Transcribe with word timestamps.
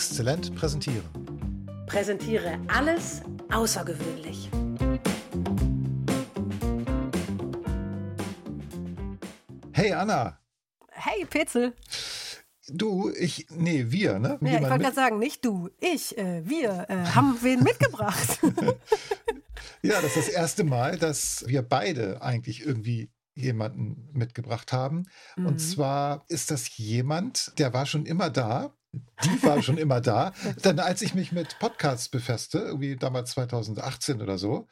Exzellent 0.00 0.54
präsentieren. 0.54 1.04
Präsentiere 1.86 2.58
alles 2.68 3.20
außergewöhnlich. 3.52 4.48
Hey 9.72 9.92
Anna. 9.92 10.40
Hey 10.88 11.26
Petzel. 11.26 11.74
Du, 12.68 13.10
ich, 13.10 13.46
nee, 13.50 13.90
wir, 13.90 14.18
ne? 14.18 14.38
Ja, 14.40 14.54
ich 14.54 14.62
wollte 14.62 14.78
gerade 14.78 14.94
sagen, 14.94 15.18
nicht 15.18 15.44
du, 15.44 15.68
ich, 15.78 16.16
äh, 16.16 16.48
wir 16.48 16.86
äh, 16.88 17.04
haben 17.14 17.36
wen 17.42 17.62
mitgebracht. 17.62 18.40
ja, 19.82 20.00
das 20.00 20.16
ist 20.16 20.16
das 20.16 20.28
erste 20.28 20.64
Mal, 20.64 20.96
dass 20.96 21.44
wir 21.46 21.60
beide 21.60 22.22
eigentlich 22.22 22.64
irgendwie 22.64 23.10
jemanden 23.34 24.08
mitgebracht 24.14 24.72
haben. 24.72 25.02
Mhm. 25.36 25.44
Und 25.44 25.58
zwar 25.58 26.24
ist 26.28 26.50
das 26.50 26.74
jemand, 26.78 27.52
der 27.58 27.74
war 27.74 27.84
schon 27.84 28.06
immer 28.06 28.30
da. 28.30 28.74
Die 28.92 29.42
war 29.42 29.62
schon 29.62 29.78
immer 29.78 30.00
da. 30.00 30.32
Dann, 30.62 30.78
als 30.78 31.02
ich 31.02 31.14
mich 31.14 31.32
mit 31.32 31.58
Podcasts 31.58 32.08
befasste, 32.08 32.58
irgendwie 32.58 32.96
damals 32.96 33.32
2018 33.32 34.20
oder 34.20 34.38
so, 34.38 34.66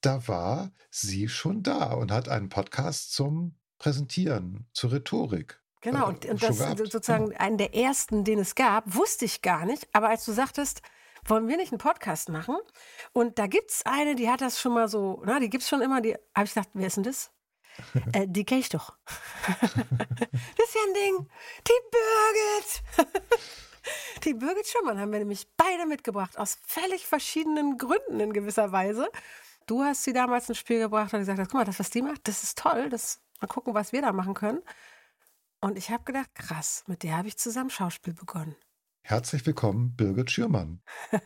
da 0.00 0.26
war 0.28 0.70
sie 0.90 1.28
schon 1.28 1.62
da 1.62 1.92
und 1.94 2.12
hat 2.12 2.28
einen 2.28 2.48
Podcast 2.48 3.12
zum 3.12 3.56
Präsentieren, 3.78 4.66
zur 4.72 4.92
Rhetorik. 4.92 5.60
Genau, 5.80 6.08
und, 6.08 6.24
und 6.24 6.42
das 6.42 6.58
gehabt. 6.58 6.78
sozusagen 6.78 7.26
mhm. 7.26 7.36
einen 7.38 7.58
der 7.58 7.74
ersten, 7.74 8.24
den 8.24 8.38
es 8.38 8.54
gab, 8.54 8.94
wusste 8.94 9.24
ich 9.24 9.42
gar 9.42 9.66
nicht. 9.66 9.86
Aber 9.92 10.08
als 10.08 10.24
du 10.24 10.32
sagtest, 10.32 10.82
wollen 11.24 11.48
wir 11.48 11.56
nicht 11.56 11.72
einen 11.72 11.78
Podcast 11.78 12.28
machen? 12.28 12.56
Und 13.12 13.38
da 13.38 13.46
gibt 13.46 13.70
es 13.70 13.84
eine, 13.84 14.14
die 14.14 14.28
hat 14.28 14.40
das 14.40 14.60
schon 14.60 14.74
mal 14.74 14.88
so, 14.88 15.22
na, 15.24 15.40
die 15.40 15.50
gibt 15.50 15.62
es 15.62 15.68
schon 15.68 15.82
immer, 15.82 16.00
die 16.00 16.14
habe 16.34 16.46
ich 16.46 16.54
gedacht, 16.54 16.70
wer 16.74 16.86
ist 16.86 16.96
denn 16.96 17.04
das? 17.04 17.30
Äh, 18.12 18.26
die 18.26 18.44
kenne 18.44 18.60
ich 18.60 18.68
doch. 18.68 18.96
das 19.60 19.72
ist 19.72 20.74
ja 20.74 20.80
ein 20.86 20.94
Ding. 20.94 21.30
Die 21.66 21.80
Birgit. 21.90 23.14
die 24.24 24.34
Birgit 24.34 24.66
Schumann 24.66 25.00
haben 25.00 25.12
wir 25.12 25.18
nämlich 25.18 25.48
beide 25.56 25.86
mitgebracht, 25.86 26.38
aus 26.38 26.58
völlig 26.66 27.06
verschiedenen 27.06 27.78
Gründen 27.78 28.20
in 28.20 28.32
gewisser 28.32 28.72
Weise. 28.72 29.08
Du 29.66 29.82
hast 29.82 30.04
sie 30.04 30.12
damals 30.12 30.48
ins 30.48 30.58
Spiel 30.58 30.78
gebracht 30.78 31.12
und 31.12 31.20
gesagt, 31.20 31.38
guck 31.38 31.54
mal, 31.54 31.64
das, 31.64 31.78
was 31.78 31.90
die 31.90 32.02
macht, 32.02 32.28
das 32.28 32.42
ist 32.42 32.58
toll. 32.58 32.88
Das, 32.88 33.20
mal 33.40 33.48
gucken, 33.48 33.74
was 33.74 33.92
wir 33.92 34.02
da 34.02 34.12
machen 34.12 34.34
können. 34.34 34.62
Und 35.60 35.76
ich 35.76 35.90
habe 35.90 36.04
gedacht, 36.04 36.34
krass, 36.34 36.84
mit 36.86 37.02
der 37.02 37.16
habe 37.16 37.28
ich 37.28 37.36
zusammen 37.36 37.70
Schauspiel 37.70 38.14
begonnen. 38.14 38.56
Herzlich 39.08 39.46
willkommen, 39.46 39.94
Birgit 39.94 40.32
Schürmann. 40.32 40.80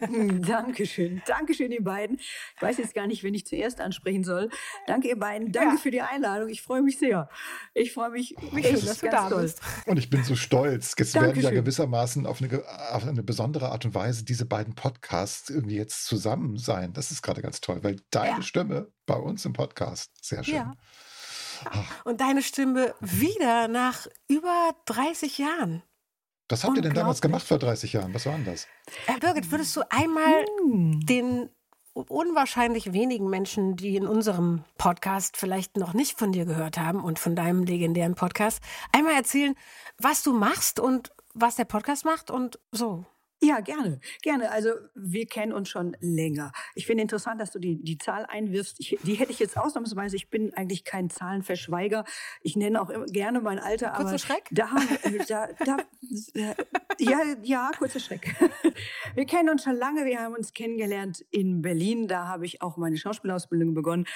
Dankeschön. 0.46 1.22
Dankeschön, 1.26 1.72
ihr 1.72 1.82
beiden. 1.82 2.18
Ich 2.18 2.60
weiß 2.60 2.76
jetzt 2.76 2.92
gar 2.92 3.06
nicht, 3.06 3.22
wen 3.22 3.32
ich 3.32 3.46
zuerst 3.46 3.80
ansprechen 3.80 4.22
soll. 4.22 4.50
Danke, 4.86 5.08
ihr 5.08 5.18
beiden. 5.18 5.50
Danke 5.50 5.76
ja. 5.76 5.80
für 5.80 5.90
die 5.90 6.02
Einladung. 6.02 6.50
Ich 6.50 6.60
freue 6.60 6.82
mich 6.82 6.98
sehr. 6.98 7.30
Ich 7.72 7.94
freue 7.94 8.10
mich, 8.10 8.36
mich 8.52 8.66
schön, 8.66 8.84
dass 8.84 8.98
du 8.98 9.08
da 9.08 9.30
bist. 9.30 9.62
Und 9.86 9.96
ich 9.96 10.10
bin 10.10 10.22
so 10.24 10.36
stolz. 10.36 10.94
Jetzt 10.98 11.14
Dankeschön. 11.14 11.42
werden 11.42 11.54
ja 11.54 11.58
gewissermaßen 11.62 12.26
auf 12.26 12.42
eine, 12.42 12.62
auf 12.92 13.08
eine 13.08 13.22
besondere 13.22 13.72
Art 13.72 13.86
und 13.86 13.94
Weise 13.94 14.26
diese 14.26 14.44
beiden 14.44 14.74
Podcasts 14.74 15.48
irgendwie 15.48 15.76
jetzt 15.76 16.04
zusammen 16.04 16.58
sein. 16.58 16.92
Das 16.92 17.10
ist 17.10 17.22
gerade 17.22 17.40
ganz 17.40 17.62
toll, 17.62 17.82
weil 17.82 17.96
deine 18.10 18.36
ja. 18.36 18.42
Stimme 18.42 18.92
bei 19.06 19.16
uns 19.16 19.46
im 19.46 19.54
Podcast, 19.54 20.22
sehr 20.22 20.44
schön. 20.44 20.56
Ja. 20.56 20.74
Und 22.04 22.20
deine 22.20 22.42
Stimme 22.42 22.94
wieder 23.00 23.68
nach 23.68 24.06
über 24.28 24.74
30 24.84 25.38
Jahren. 25.38 25.82
Was 26.50 26.64
habt 26.64 26.76
ihr 26.76 26.82
denn 26.82 26.94
damals 26.94 27.20
gemacht 27.20 27.46
vor 27.46 27.58
30 27.58 27.92
Jahren? 27.92 28.12
Was 28.12 28.26
war 28.26 28.32
denn 28.32 28.44
das? 28.44 28.66
Herr 29.06 29.20
Birgit, 29.20 29.50
würdest 29.52 29.76
du 29.76 29.82
einmal 29.88 30.44
hm. 30.64 31.00
den 31.06 31.48
unwahrscheinlich 31.94 32.92
wenigen 32.92 33.30
Menschen, 33.30 33.76
die 33.76 33.96
in 33.96 34.06
unserem 34.06 34.64
Podcast 34.76 35.36
vielleicht 35.36 35.76
noch 35.76 35.94
nicht 35.94 36.18
von 36.18 36.32
dir 36.32 36.46
gehört 36.46 36.76
haben 36.76 37.04
und 37.04 37.18
von 37.18 37.36
deinem 37.36 37.62
legendären 37.62 38.16
Podcast, 38.16 38.60
einmal 38.92 39.14
erzählen, 39.14 39.54
was 39.98 40.22
du 40.22 40.32
machst 40.32 40.80
und 40.80 41.12
was 41.34 41.56
der 41.56 41.64
Podcast 41.66 42.04
macht 42.04 42.30
und 42.30 42.58
so? 42.72 43.04
Ja, 43.42 43.60
gerne, 43.60 44.00
gerne. 44.22 44.50
Also 44.50 44.70
wir 44.94 45.26
kennen 45.26 45.52
uns 45.52 45.70
schon 45.70 45.96
länger. 46.00 46.52
Ich 46.74 46.86
finde 46.86 47.02
interessant, 47.02 47.40
dass 47.40 47.50
du 47.50 47.58
die, 47.58 47.82
die 47.82 47.96
Zahl 47.96 48.26
einwirfst. 48.26 48.78
Ich, 48.80 48.98
die 49.02 49.14
hätte 49.14 49.32
ich 49.32 49.38
jetzt 49.38 49.56
ausnahmsweise. 49.56 50.16
Ich 50.16 50.28
bin 50.28 50.52
eigentlich 50.52 50.84
kein 50.84 51.08
Zahlenverschweiger. 51.08 52.04
Ich 52.42 52.54
nenne 52.56 52.82
auch 52.82 52.90
immer, 52.90 53.06
gerne 53.06 53.40
mein 53.40 53.58
Alter. 53.58 53.92
Kurzer 53.92 54.08
aber 54.08 54.18
Schreck? 54.18 54.44
Da, 54.50 54.68
da, 55.26 55.48
da, 55.64 55.76
ja, 56.98 57.20
ja, 57.42 57.70
kurzer 57.78 58.00
Schreck. 58.00 58.34
Wir 59.14 59.24
kennen 59.24 59.48
uns 59.48 59.64
schon 59.64 59.76
lange. 59.76 60.04
Wir 60.04 60.20
haben 60.20 60.34
uns 60.34 60.52
kennengelernt 60.52 61.24
in 61.30 61.62
Berlin. 61.62 62.08
Da 62.08 62.28
habe 62.28 62.44
ich 62.44 62.60
auch 62.60 62.76
meine 62.76 62.98
Schauspielausbildung 62.98 63.72
begonnen. 63.72 64.06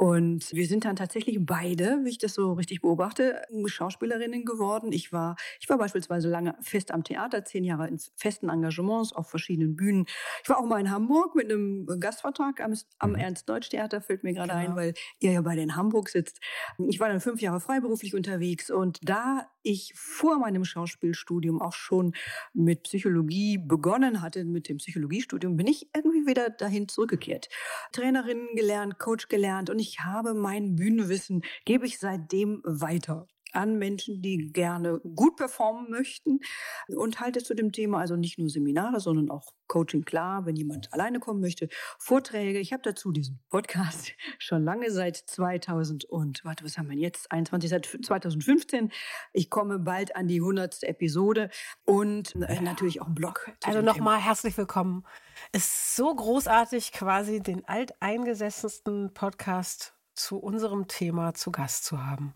Und 0.00 0.50
wir 0.54 0.66
sind 0.66 0.86
dann 0.86 0.96
tatsächlich 0.96 1.36
beide, 1.42 2.00
wie 2.04 2.08
ich 2.08 2.16
das 2.16 2.32
so 2.32 2.54
richtig 2.54 2.80
beobachte, 2.80 3.42
Schauspielerinnen 3.66 4.46
geworden. 4.46 4.92
Ich 4.92 5.12
war, 5.12 5.36
ich 5.60 5.68
war 5.68 5.76
beispielsweise 5.76 6.26
lange 6.26 6.56
fest 6.62 6.90
am 6.90 7.04
Theater, 7.04 7.44
zehn 7.44 7.64
Jahre 7.64 7.86
in 7.86 7.98
festen 8.16 8.48
Engagements 8.48 9.12
auf 9.12 9.28
verschiedenen 9.28 9.76
Bühnen. 9.76 10.06
Ich 10.42 10.48
war 10.48 10.58
auch 10.58 10.64
mal 10.64 10.80
in 10.80 10.90
Hamburg 10.90 11.34
mit 11.34 11.52
einem 11.52 11.86
Gastvertrag 12.00 12.62
am, 12.62 12.74
am 12.98 13.10
mhm. 13.10 13.16
Ernst-Deutsch-Theater, 13.16 14.00
fällt 14.00 14.24
mir 14.24 14.32
gerade 14.32 14.54
genau. 14.54 14.70
ein, 14.70 14.74
weil 14.74 14.94
ihr 15.18 15.32
ja 15.32 15.42
beide 15.42 15.60
in 15.60 15.76
Hamburg 15.76 16.08
sitzt. 16.08 16.40
Ich 16.88 16.98
war 16.98 17.10
dann 17.10 17.20
fünf 17.20 17.42
Jahre 17.42 17.60
freiberuflich 17.60 18.14
unterwegs 18.14 18.70
und 18.70 19.00
da 19.02 19.50
ich 19.62 19.92
vor 19.94 20.38
meinem 20.38 20.64
Schauspielstudium 20.64 21.60
auch 21.60 21.74
schon 21.74 22.14
mit 22.54 22.84
Psychologie 22.84 23.58
begonnen 23.58 24.22
hatte, 24.22 24.44
mit 24.44 24.68
dem 24.70 24.78
Psychologiestudium, 24.78 25.56
bin 25.56 25.66
ich 25.66 25.88
irgendwie 25.94 26.26
wieder 26.26 26.48
dahin 26.48 26.88
zurückgekehrt. 26.88 27.50
Trainerin 27.92 28.48
gelernt, 28.54 28.98
Coach 28.98 29.28
gelernt 29.28 29.68
und 29.68 29.78
ich 29.78 29.89
ich 29.90 30.00
habe 30.04 30.34
mein 30.34 30.76
Bühnenwissen, 30.76 31.42
gebe 31.64 31.84
ich 31.84 31.98
seitdem 31.98 32.62
weiter 32.64 33.26
an 33.52 33.76
Menschen, 33.76 34.22
die 34.22 34.52
gerne 34.52 35.00
gut 35.00 35.34
performen 35.34 35.90
möchten 35.90 36.38
und 36.86 37.18
halte 37.18 37.42
zu 37.42 37.54
dem 37.54 37.72
Thema 37.72 37.98
also 37.98 38.14
nicht 38.14 38.38
nur 38.38 38.48
Seminare, 38.48 39.00
sondern 39.00 39.28
auch 39.28 39.52
Coaching 39.66 40.04
klar, 40.04 40.46
wenn 40.46 40.54
jemand 40.54 40.92
alleine 40.92 41.18
kommen 41.18 41.40
möchte, 41.40 41.68
Vorträge. 41.98 42.60
Ich 42.60 42.72
habe 42.72 42.84
dazu 42.84 43.10
diesen 43.10 43.40
Podcast 43.50 44.12
schon 44.38 44.62
lange 44.62 44.92
seit 44.92 45.16
2000 45.16 46.04
und 46.04 46.44
warte, 46.44 46.64
was 46.64 46.78
haben 46.78 46.88
wir 46.88 46.96
jetzt? 46.96 47.32
21 47.32 47.70
seit 47.70 47.86
2015. 47.86 48.92
Ich 49.32 49.50
komme 49.50 49.80
bald 49.80 50.14
an 50.14 50.28
die 50.28 50.38
100. 50.38 50.84
Episode 50.84 51.50
und 51.84 52.36
äh, 52.36 52.60
natürlich 52.60 53.00
auch 53.00 53.06
einen 53.06 53.16
Blog. 53.16 53.50
Also 53.64 53.82
nochmal 53.82 54.20
herzlich 54.20 54.56
willkommen 54.56 55.04
ist 55.52 55.96
so 55.96 56.14
großartig, 56.14 56.92
quasi 56.92 57.40
den 57.40 57.64
alteingesessensten 57.66 59.12
Podcast 59.14 59.94
zu 60.14 60.38
unserem 60.38 60.86
Thema 60.86 61.32
zu 61.34 61.50
Gast 61.50 61.84
zu 61.84 62.04
haben. 62.04 62.34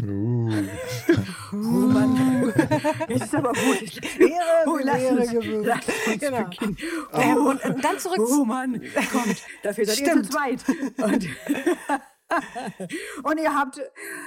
Uh. 0.00 0.50
oh 1.52 1.56
Mann. 1.56 2.52
Jetzt 3.08 3.24
ist 3.24 3.34
aber 3.34 3.52
gut. 3.52 4.18
Ehre, 4.18 4.64
oh, 4.66 4.78
Ehre 4.78 5.20
uns 5.20 5.30
genau. 6.18 6.48
Oh. 7.12 7.20
Ähm, 7.20 7.46
und 7.46 7.84
dann 7.84 7.98
zurück. 7.98 8.20
Oh 8.20 8.44
Mann, 8.44 8.80
kommt. 9.12 9.42
Dafür 9.62 9.84
seid 9.84 9.96
Stimmt. 9.96 10.16
ihr 10.16 10.22
zu 10.22 10.30
zweit. 10.30 10.64
Und 10.98 11.28
und 13.22 13.38
ihr 13.38 13.54
habt, 13.54 13.80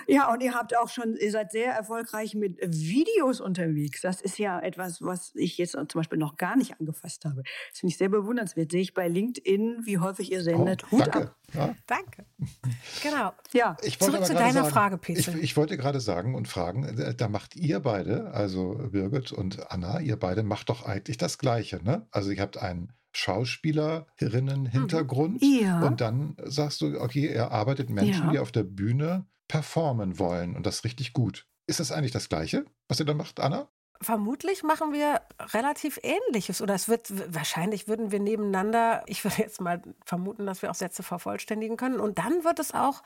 ja, 0.08 0.32
und 0.32 0.42
ihr 0.42 0.54
habt 0.54 0.78
auch 0.78 0.90
schon, 0.90 1.16
ihr 1.16 1.32
seid 1.32 1.52
sehr 1.52 1.74
erfolgreich 1.74 2.36
mit 2.36 2.60
Videos 2.62 3.42
unterwegs. 3.42 4.02
Das 4.02 4.22
ist 4.22 4.38
ja 4.38 4.60
etwas, 4.60 5.02
was 5.02 5.32
ich 5.36 5.58
jetzt 5.58 5.72
zum 5.72 5.88
Beispiel 5.94 6.18
noch 6.18 6.38
gar 6.38 6.56
nicht 6.56 6.80
angefasst 6.80 7.26
habe. 7.26 7.44
Das 7.70 7.80
finde 7.80 7.92
ich 7.92 7.98
sehr 7.98 8.10
bewundernswert. 8.10 8.72
Sehe 8.72 8.82
ich 8.82 8.94
bei 8.94 9.08
LinkedIn, 9.08 9.82
wie 9.86 9.98
häufig 10.00 10.32
ihr 10.32 10.42
sendet. 10.42 10.84
Oh, 10.86 10.92
Hut 10.92 11.08
danke. 11.08 11.20
ab. 11.20 11.36
Ja. 11.54 11.76
Danke. 11.88 12.26
Genau. 13.04 13.34
Ja. 13.54 13.78
Ich 13.84 14.00
Zurück 14.00 14.26
zu 14.26 14.34
deiner 14.34 14.64
sagen, 14.64 14.70
Frage, 14.70 14.98
Peter. 14.98 15.36
Ich, 15.36 15.44
ich, 15.44 15.58
wollte 15.58 15.78
gerade 15.78 16.00
sagen 16.00 16.34
und 16.34 16.48
fragen, 16.48 16.84
äh, 16.84 17.14
da 17.14 17.28
macht 17.28 17.56
ihr 17.56 17.80
beide, 17.80 18.32
also 18.32 18.76
Birgit 18.92 19.32
und 19.32 19.72
Anna, 19.72 20.00
ihr 20.00 20.18
beide 20.18 20.44
macht 20.44 20.70
doch 20.70 20.86
eigentlich 20.86 21.18
das 21.18 21.38
Gleiche, 21.38 21.84
ne? 21.84 22.08
Also 22.12 22.32
ihr 22.32 22.42
habt 22.42 22.58
einen 22.58 22.94
Schauspielerinnen-Hintergrund. 23.16 25.42
Mhm. 25.42 25.60
Ja. 25.62 25.82
Und 25.82 26.02
dann 26.02 26.36
sagst 26.44 26.82
du, 26.82 27.00
okay, 27.00 27.28
er 27.28 27.52
arbeitet 27.52 27.90
Menschen, 27.90 28.26
ja. 28.26 28.32
die 28.32 28.40
auf 28.40 28.52
der 28.52 28.64
Bühne 28.64 29.26
performen 29.48 30.20
wollen 30.20 30.54
und 30.56 30.66
das 30.66 30.84
richtig 30.84 31.14
gut. 31.14 31.48
Ist 31.68 31.80
das 31.80 31.92
eigentlich 31.92 32.12
das 32.12 32.30
Gleiche, 32.30 32.66
was 32.88 33.00
ihr 33.00 33.06
da 33.06 33.14
macht, 33.14 33.40
Anna? 33.40 33.70
Vermutlich 34.02 34.64
machen 34.64 34.92
wir 34.92 35.22
relativ 35.54 36.00
Ähnliches 36.04 36.62
oder 36.62 36.74
es 36.74 36.90
wird 36.90 37.14
wahrscheinlich 37.34 37.88
würden 37.88 38.12
wir 38.12 38.20
nebeneinander, 38.20 39.04
ich 39.08 39.24
würde 39.24 39.38
jetzt 39.38 39.62
mal 39.62 39.82
vermuten, 40.06 40.46
dass 40.46 40.62
wir 40.62 40.70
auch 40.70 40.76
Sätze 40.76 41.02
vervollständigen 41.02 41.78
können 41.78 42.02
und 42.02 42.18
dann 42.18 42.44
wird 42.44 42.60
es 42.60 42.74
auch 42.74 43.04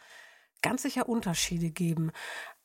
ganz 0.62 0.84
sicher 0.84 1.08
Unterschiede 1.08 1.70
geben. 1.70 2.12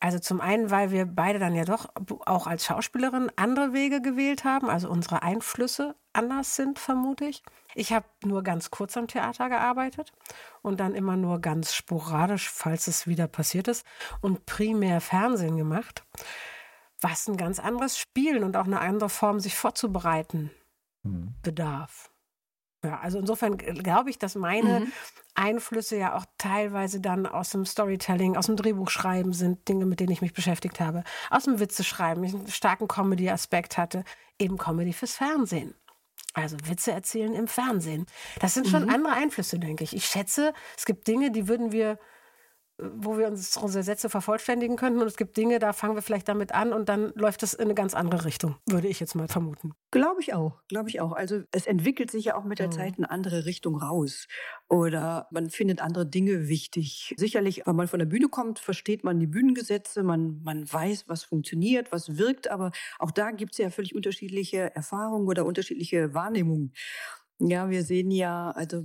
Also 0.01 0.19
zum 0.19 0.41
einen, 0.41 0.71
weil 0.71 0.91
wir 0.91 1.07
beide 1.07 1.39
dann 1.39 1.55
ja 1.55 1.65
doch 1.65 1.89
auch 2.27 2.47
als 2.47 2.67
Schauspielerin 2.67 3.31
andere 3.37 3.73
Wege 3.73 4.03
gewählt 4.03 4.45
haben, 4.45 4.69
also 4.69 4.91
unsere 4.91 5.23
Einflüsse 5.23 5.95
anders 6.13 6.57
sind, 6.57 6.79
vermute 6.79 7.25
ich. 7.25 7.43
Ich 7.75 7.93
habe 7.93 8.07
nur 8.25 8.43
ganz 8.43 8.71
kurz 8.71 8.97
am 8.97 9.09
Theater 9.09 9.49
gearbeitet 9.49 10.13
und 10.63 10.79
dann 10.81 10.95
immer 10.95 11.17
nur 11.17 11.41
ganz 11.41 11.75
sporadisch, 11.75 12.51
falls 12.51 12.87
es 12.87 13.07
wieder 13.07 13.27
passiert 13.27 13.69
ist, 13.69 13.87
und 14.21 14.47
primär 14.47 15.01
Fernsehen 15.01 15.57
gemacht, 15.57 16.05
was 17.01 17.29
ein 17.29 17.37
ganz 17.37 17.59
anderes 17.59 17.99
Spielen 17.99 18.45
und 18.45 18.57
auch 18.57 18.67
eine 18.67 18.81
andere 18.81 19.09
Form, 19.09 19.41
sich 19.41 19.57
vorzubereiten, 19.57 20.51
mhm. 21.03 21.35
bedarf. 21.43 22.11
Ja, 22.85 23.01
also 23.01 23.19
insofern 23.19 23.57
glaube 23.57 24.11
ich, 24.11 24.19
dass 24.19 24.35
meine 24.35 24.81
mhm. 24.81 24.93
Einflüsse 25.35 25.97
ja 25.97 26.17
auch 26.17 26.25
teilweise 26.39 27.01
dann 27.01 27.27
aus 27.27 27.51
dem 27.51 27.67
Storytelling, 27.67 28.37
aus 28.37 28.47
dem 28.47 28.57
Drehbuchschreiben 28.57 29.33
sind 29.33 29.69
Dinge, 29.69 29.87
mit 29.87 30.01
denen 30.01 30.13
ich 30.13 30.23
mich 30.23 30.33
beschäftigt 30.33 30.81
habe. 30.81 31.03
Aus 31.31 31.45
dem 31.45 31.59
Witzeschreiben, 31.59 32.23
ich 32.25 32.35
einen 32.35 32.49
starken 32.49 32.89
Comedy-Aspekt 32.89 33.77
hatte, 33.77 34.05
eben 34.39 34.59
Comedy 34.59 34.93
fürs 34.93 35.15
Fernsehen. 35.15 35.75
Also 36.35 36.57
Witze 36.65 36.91
erzählen 36.91 37.33
im 37.35 37.47
Fernsehen. 37.47 38.07
Das 38.41 38.55
sind 38.55 38.67
schon 38.67 38.85
mhm. 38.85 38.91
andere 38.91 39.15
Einflüsse, 39.15 39.59
denke 39.59 39.85
ich. 39.85 39.95
Ich 39.95 40.07
schätze, 40.07 40.53
es 40.77 40.85
gibt 40.85 41.07
Dinge, 41.07 41.31
die 41.31 41.47
würden 41.49 41.71
wir 41.71 41.99
wo 42.79 43.17
wir 43.17 43.29
uns 43.29 43.57
unsere 43.57 43.85
Sätze 43.85 44.09
vervollständigen 44.09 44.77
könnten. 44.77 45.01
Und 45.01 45.07
es 45.07 45.17
gibt 45.17 45.37
Dinge, 45.37 45.59
da 45.59 45.73
fangen 45.73 45.95
wir 45.95 46.03
vielleicht 46.03 46.29
damit 46.29 46.53
an 46.53 46.73
und 46.73 46.89
dann 46.89 47.13
läuft 47.15 47.43
es 47.43 47.55
in 47.55 47.65
eine 47.65 47.75
ganz 47.75 47.95
andere 47.95 48.25
Richtung, 48.25 48.57
würde 48.67 48.89
ich 48.89 48.99
jetzt 48.99 49.15
mal 49.15 49.29
vermuten. 49.29 49.73
Glaube 49.93 50.21
ich 50.21 50.35
auch, 50.35 50.61
glaube 50.69 50.89
ich 50.89 51.01
auch. 51.01 51.13
Also 51.13 51.43
es 51.53 51.67
entwickelt 51.67 52.11
sich 52.11 52.27
ja 52.27 52.37
auch 52.37 52.45
mit 52.45 52.59
der 52.59 52.67
mhm. 52.67 52.73
Zeit 52.73 52.95
eine 52.99 53.11
andere 53.11 53.45
Richtung 53.47 53.77
raus. 53.77 54.27
Oder 54.69 55.29
man 55.31 55.51
findet 55.51 55.81
andere 55.81 56.07
Dinge 56.07 56.49
wichtig. 56.49 57.15
Sicherlich, 57.17 57.67
wenn 57.67 57.77
man 57.77 57.87
von 57.87 58.01
der 58.01 58.07
Bühne 58.07 58.29
kommt, 58.29 58.59
versteht 58.59 59.05
man 59.05 59.21
die 59.21 59.29
Bühnengesetze, 59.29 60.03
man, 60.03 60.41
man 60.43 60.71
weiß, 60.71 61.05
was 61.07 61.23
funktioniert, 61.23 61.93
was 61.93 62.19
wirkt, 62.19 62.49
aber 62.49 62.73
auch 62.99 63.13
da 63.13 63.31
gibt 63.31 63.53
es 63.53 63.59
ja 63.59 63.71
völlig 63.71 63.95
unterschiedliche 63.95 64.75
Erfahrungen 64.75 65.29
oder 65.29 65.45
unterschiedliche 65.47 66.13
Wahrnehmungen. 66.15 66.73
Ja, 67.41 67.69
wir 67.69 67.83
sehen 67.83 68.13
ja, 68.13 68.53
also 68.53 68.85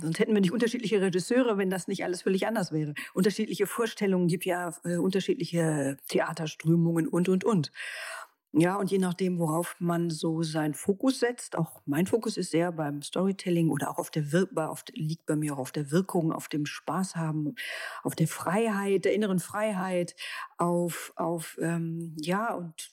sonst 0.00 0.20
hätten 0.20 0.32
wir 0.32 0.40
nicht 0.40 0.52
unterschiedliche 0.52 1.00
Regisseure, 1.00 1.58
wenn 1.58 1.68
das 1.68 1.88
nicht 1.88 2.04
alles 2.04 2.22
völlig 2.22 2.46
anders 2.46 2.70
wäre. 2.70 2.94
Unterschiedliche 3.12 3.66
Vorstellungen 3.66 4.28
gibt 4.28 4.44
ja 4.44 4.72
äh, 4.84 4.96
unterschiedliche 4.98 5.96
Theaterströmungen 6.06 7.08
und 7.08 7.28
und 7.28 7.44
und. 7.44 7.72
Ja, 8.52 8.76
und 8.76 8.90
je 8.90 8.98
nachdem, 8.98 9.38
worauf 9.38 9.76
man 9.78 10.08
so 10.08 10.42
seinen 10.42 10.72
Fokus 10.72 11.20
setzt, 11.20 11.56
auch 11.56 11.82
mein 11.84 12.06
Fokus 12.06 12.38
ist 12.38 12.50
sehr 12.50 12.72
beim 12.72 13.02
Storytelling 13.02 13.68
oder 13.68 13.90
auch 13.90 13.98
auf 13.98 14.10
der 14.10 14.32
Wirkbar, 14.32 14.70
auf, 14.70 14.84
liegt 14.94 15.26
bei 15.26 15.36
mir 15.36 15.52
auch 15.52 15.58
auf 15.58 15.72
der 15.72 15.90
Wirkung, 15.90 16.32
auf 16.32 16.48
dem 16.48 16.64
Spaß 16.64 17.14
haben, 17.14 17.56
auf 18.02 18.14
der 18.14 18.26
Freiheit, 18.26 19.04
der 19.04 19.12
inneren 19.12 19.38
Freiheit, 19.38 20.16
auf, 20.56 21.12
auf 21.16 21.58
ähm, 21.60 22.16
ja, 22.18 22.54
und 22.54 22.90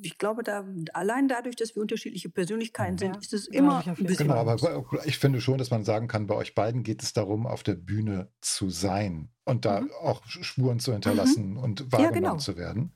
ich 0.00 0.16
glaube, 0.16 0.44
da 0.44 0.64
allein 0.94 1.26
dadurch, 1.26 1.56
dass 1.56 1.74
wir 1.74 1.82
unterschiedliche 1.82 2.28
Persönlichkeiten 2.28 2.98
sind, 2.98 3.16
ja. 3.16 3.20
ist 3.20 3.32
es 3.32 3.48
immer 3.48 3.84
ein 3.84 3.96
bisschen. 3.96 4.28
Genau, 4.28 4.38
aber 4.38 4.56
ich 5.06 5.18
finde 5.18 5.40
schon, 5.40 5.58
dass 5.58 5.70
man 5.70 5.82
sagen 5.82 6.06
kann, 6.06 6.28
bei 6.28 6.36
euch 6.36 6.54
beiden 6.54 6.84
geht 6.84 7.02
es 7.02 7.12
darum, 7.12 7.48
auf 7.48 7.64
der 7.64 7.74
Bühne 7.74 8.30
zu 8.40 8.70
sein 8.70 9.30
und 9.44 9.64
da 9.64 9.80
mhm. 9.80 9.90
auch 10.02 10.24
Spuren 10.26 10.78
zu 10.78 10.92
hinterlassen 10.92 11.52
mhm. 11.52 11.56
und 11.58 11.92
wahrgenommen 11.92 12.14
ja, 12.14 12.30
genau. 12.30 12.36
zu 12.36 12.56
werden. 12.56 12.92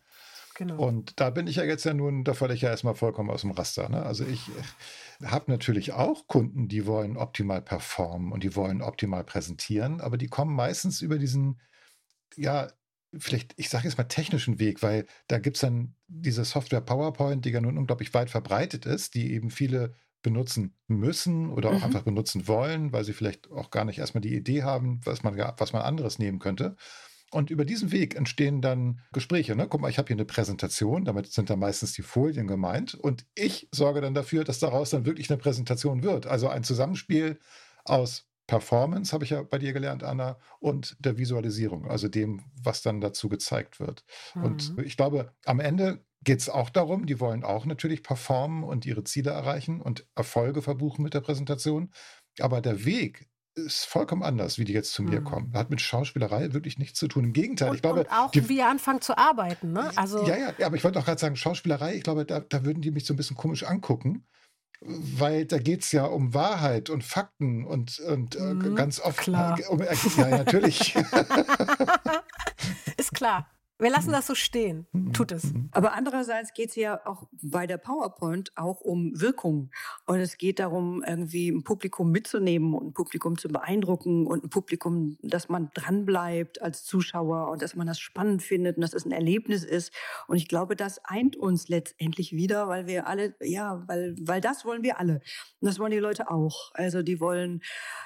Genau. 0.62 0.81
Und 0.81 1.19
da 1.19 1.31
bin 1.31 1.49
ich 1.49 1.56
ja 1.56 1.64
jetzt 1.64 1.82
ja 1.82 1.93
nun, 1.93 2.23
da 2.23 2.35
falle 2.35 2.55
ich 2.55 2.61
ja 2.61 2.70
erstmal 2.70 2.94
vollkommen 2.94 3.31
aus 3.31 3.41
dem 3.41 3.50
Raster. 3.50 3.88
Ne? 3.88 4.00
Also 4.00 4.25
ich 4.25 4.43
habe 5.25 5.50
natürlich 5.50 5.93
auch 5.93 6.29
Kunden, 6.29 6.69
die 6.69 6.87
wollen 6.87 7.17
optimal 7.17 7.61
performen 7.61 8.31
und 8.31 8.44
die 8.44 8.55
wollen 8.55 8.81
optimal 8.81 9.25
präsentieren, 9.25 10.00
aber 10.00 10.17
die 10.19 10.29
kommen 10.29 10.55
meistens 10.55 11.03
über 11.03 11.19
diesen, 11.19 11.61
ja, 12.37 12.69
vielleicht, 13.19 13.55
ich 13.56 13.70
sage 13.70 13.88
jetzt 13.88 13.99
mal 13.99 14.05
technischen 14.05 14.61
Weg, 14.61 14.85
weil 14.85 15.06
da 15.26 15.41
gibt 15.41 15.56
es 15.56 15.62
dann 15.62 15.97
diese 16.06 16.44
Software 16.44 16.81
PowerPoint, 16.81 17.44
die 17.44 17.50
ja 17.50 17.61
nun 17.61 17.76
unglaublich 17.76 18.14
weit 18.14 18.31
verbreitet 18.31 18.87
ist, 18.87 19.17
die 19.17 19.32
eben 19.32 19.50
viele 19.50 19.97
benutzen 20.23 20.76
müssen 20.87 21.50
oder 21.50 21.70
auch 21.70 21.79
mhm. 21.79 21.82
einfach 21.82 22.03
benutzen 22.03 22.47
wollen, 22.47 22.93
weil 22.93 23.03
sie 23.03 23.14
vielleicht 23.14 23.50
auch 23.50 23.73
gar 23.73 23.85
nicht 23.85 23.99
erstmal 23.99 24.20
die 24.20 24.37
Idee 24.37 24.62
haben, 24.62 25.00
was 25.03 25.25
man, 25.25 25.37
was 25.37 25.73
man 25.73 25.82
anderes 25.82 26.20
nehmen 26.20 26.38
könnte. 26.38 26.76
Und 27.32 27.50
über 27.50 27.64
diesen 27.64 27.93
Weg 27.93 28.14
entstehen 28.14 28.61
dann 28.61 29.00
Gespräche. 29.12 29.56
Ne? 29.56 29.67
Guck 29.67 29.81
mal, 29.81 29.88
ich 29.88 29.96
habe 29.96 30.08
hier 30.08 30.17
eine 30.17 30.26
Präsentation, 30.26 31.06
damit 31.06 31.32
sind 31.32 31.49
dann 31.49 31.58
meistens 31.58 31.94
die 31.94 32.02
Folien 32.02 32.46
gemeint. 32.46 32.94
Und 32.94 33.25
ich 33.34 33.69
sorge 33.73 34.02
dann 34.02 34.12
dafür, 34.12 34.44
dass 34.44 34.58
daraus 34.58 34.90
dann 34.90 35.06
wirklich 35.06 35.31
eine 35.31 35.38
Präsentation 35.38 36.02
wird. 36.02 36.26
Also 36.26 36.49
ein 36.49 36.62
Zusammenspiel 36.62 37.38
aus 37.84 38.26
Performance, 38.46 39.14
habe 39.14 39.25
ich 39.25 39.31
ja 39.31 39.43
bei 39.43 39.58
dir 39.58 39.73
gelernt, 39.73 40.02
Anna, 40.02 40.37
und 40.61 40.96
der 41.00 41.17
Visualisierung, 41.17 41.88
also 41.88 42.08
dem, 42.08 42.43
was 42.62 42.82
dann 42.82 43.00
dazu 43.00 43.31
gezeigt 43.31 43.81
wird. 43.81 44.05
Mhm. 44.35 44.44
Und 44.44 44.75
ich 44.85 44.99
glaube, 44.99 45.32
am 45.46 45.58
Ende 45.58 46.05
geht 46.23 46.40
es 46.40 46.50
auch 46.50 46.69
darum, 46.69 47.06
die 47.06 47.19
wollen 47.19 47.44
auch 47.44 47.64
natürlich 47.64 48.02
performen 48.02 48.62
und 48.62 48.85
ihre 48.85 49.05
Ziele 49.05 49.31
erreichen 49.31 49.81
und 49.81 50.06
Erfolge 50.14 50.61
verbuchen 50.61 51.02
mit 51.02 51.14
der 51.14 51.20
Präsentation. 51.20 51.93
Aber 52.40 52.61
der 52.61 52.85
Weg 52.85 53.28
ist 53.54 53.84
vollkommen 53.84 54.22
anders, 54.22 54.58
wie 54.58 54.64
die 54.64 54.72
jetzt 54.72 54.93
zu 54.93 55.02
mir 55.02 55.20
mhm. 55.20 55.25
kommen. 55.25 55.52
Hat 55.54 55.70
mit 55.70 55.81
Schauspielerei 55.81 56.52
wirklich 56.52 56.78
nichts 56.78 56.99
zu 56.99 57.08
tun. 57.08 57.25
Im 57.25 57.32
Gegenteil, 57.32 57.70
und, 57.70 57.76
ich 57.76 57.82
glaube. 57.82 58.00
Und 58.00 58.12
auch 58.12 58.31
die, 58.31 58.49
wie 58.49 58.58
ihr 58.58 58.69
anfangen 58.69 59.00
zu 59.00 59.16
arbeiten, 59.16 59.72
ne? 59.72 59.90
Also 59.96 60.26
ja, 60.26 60.37
ja, 60.37 60.52
ja, 60.58 60.66
aber 60.66 60.76
ich 60.76 60.84
wollte 60.84 60.99
auch 60.99 61.04
gerade 61.04 61.20
sagen, 61.20 61.37
Schauspielerei, 61.37 61.94
ich 61.94 62.02
glaube, 62.02 62.25
da, 62.25 62.40
da 62.40 62.64
würden 62.64 62.81
die 62.81 62.90
mich 62.90 63.04
so 63.04 63.14
ein 63.14 63.16
bisschen 63.16 63.37
komisch 63.37 63.64
angucken. 63.64 64.26
Weil 64.84 65.46
da 65.46 65.58
geht 65.58 65.82
es 65.82 65.93
ja 65.93 66.06
um 66.06 66.34
Wahrheit 66.34 66.90
und 66.90 67.04
Fakten 67.04 67.64
und, 67.64 68.00
und 68.00 68.34
äh, 68.34 68.54
mhm, 68.54 68.75
ganz 68.75 68.99
oft. 68.99 69.19
Klar. 69.19 69.56
Um, 69.69 69.81
ja, 69.81 70.26
natürlich. 70.26 70.96
ist 72.96 73.14
klar. 73.14 73.49
Wir 73.82 73.90
lassen 73.90 74.11
mhm. 74.11 74.12
das 74.12 74.29
so 74.29 74.37
stehen. 74.37 74.87
Mhm. 74.93 75.12
Tut 75.12 75.32
es. 75.32 75.52
Mhm. 75.52 75.69
Aber 75.73 75.93
andererseits 75.94 76.55
geht 76.55 76.70
es 76.70 76.76
ja 76.76 77.05
auch 77.05 77.26
bei 77.43 77.67
der 77.67 77.79
PowerPoint 77.79 78.52
auch 78.55 78.81
um 78.81 79.20
Wirkung. 79.20 79.70
Und 80.06 80.20
es 80.20 80.38
geht 80.38 80.61
darum, 80.61 81.02
irgendwie 81.05 81.50
ein 81.50 81.64
Publikum 81.64 82.12
mitzunehmen 82.12 82.75
und 82.75 82.87
ein 82.87 82.93
Publikum 82.94 83.37
zu 83.37 83.49
beeindrucken 83.49 84.26
und 84.29 84.44
ein 84.44 84.50
Publikum, 84.50 85.19
dass 85.23 85.49
man 85.49 85.70
dranbleibt 85.75 86.62
als 86.62 86.84
Zuschauer 86.84 87.50
und 87.50 87.61
dass 87.61 87.75
man 87.75 87.88
das 87.88 87.99
spannend 87.99 88.43
findet 88.43 88.76
und 88.76 88.82
dass 88.82 88.94
es 88.94 89.05
ein 89.05 89.11
Erlebnis 89.11 89.64
ist. 89.64 89.93
Und 90.28 90.37
ich 90.37 90.46
glaube, 90.46 90.76
das 90.76 91.05
eint 91.05 91.37
uns 91.37 91.69
letztendlich 91.69 92.32
wieder, 92.32 92.69
weil 92.69 92.87
wir 92.87 93.08
alle, 93.08 93.35
ja, 93.40 93.82
weil, 93.88 94.14
weil 94.20 94.40
das 94.40 94.64
wollen 94.64 94.85
wir 94.85 95.00
alle. 95.00 95.14
Und 95.61 95.67
das 95.67 95.81
wollen 95.81 95.90
die 95.90 95.99
Leute 95.99 96.31
auch. 96.31 96.70
Also 96.75 97.02
die 97.02 97.19
wollen, 97.19 97.62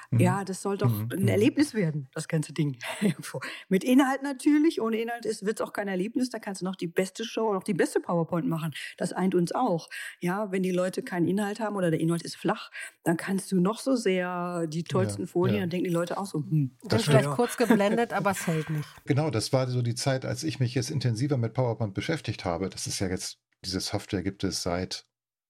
mhm. 0.09 0.19
ja, 0.19 0.43
das 0.43 0.63
soll 0.63 0.77
doch 0.77 0.91
mhm. 0.91 1.09
ein 1.11 1.27
Erlebnis 1.27 1.75
werden, 1.75 2.09
das 2.15 2.27
ganze 2.27 2.51
Ding. 2.51 2.79
Mit 3.69 3.83
Inhalt 3.83 4.23
natürlich. 4.23 4.81
Ohne 4.81 4.97
Inhalt 4.97 5.25
wird 5.25 5.59
es 5.59 5.66
auch 5.66 5.66
kein 5.73 5.87
Erlebnis. 5.87 6.29
Da 6.29 6.39
kannst 6.39 6.61
du 6.61 6.65
noch 6.65 6.75
die 6.75 6.87
beste 6.87 7.23
Show, 7.23 7.53
noch 7.53 7.63
die 7.63 7.73
beste 7.73 7.99
PowerPoint 7.99 8.47
machen. 8.47 8.73
Das 8.97 9.13
eint 9.13 9.35
uns 9.35 9.53
auch. 9.53 9.89
Ja, 10.19 10.51
wenn 10.51 10.63
die 10.63 10.71
Leute 10.71 11.03
keinen 11.03 11.27
Inhalt 11.27 11.59
haben 11.59 11.75
oder 11.75 11.91
der 11.91 11.99
Inhalt 11.99 12.23
ist 12.23 12.35
flach, 12.35 12.71
dann 13.03 13.17
kannst 13.17 13.51
du 13.51 13.59
noch 13.59 13.79
so 13.79 13.95
sehr 13.95 14.67
die 14.67 14.83
tollsten 14.83 15.23
ja, 15.23 15.27
Folien, 15.27 15.55
ja. 15.55 15.61
dann 15.61 15.69
denken 15.69 15.85
die 15.85 15.93
Leute 15.93 16.17
auch 16.17 16.25
so, 16.25 16.39
hm. 16.39 16.77
Das 16.83 17.03
vielleicht 17.03 17.25
ja. 17.25 17.35
kurz 17.35 17.57
geblendet, 17.57 18.13
aber 18.13 18.31
es 18.31 18.45
hält 18.47 18.69
nicht. 18.69 18.87
Genau, 19.05 19.29
das 19.29 19.53
war 19.53 19.67
so 19.67 19.81
die 19.81 19.95
Zeit, 19.95 20.25
als 20.25 20.43
ich 20.43 20.59
mich 20.59 20.75
jetzt 20.75 20.91
intensiver 20.91 21.37
mit 21.37 21.53
PowerPoint 21.53 21.93
beschäftigt 21.93 22.45
habe. 22.45 22.69
Das 22.69 22.87
ist 22.87 22.99
ja 22.99 23.07
jetzt, 23.07 23.39
diese 23.63 23.79
Software 23.79 24.21
gibt 24.21 24.43
es 24.43 24.63
seit 24.63 25.05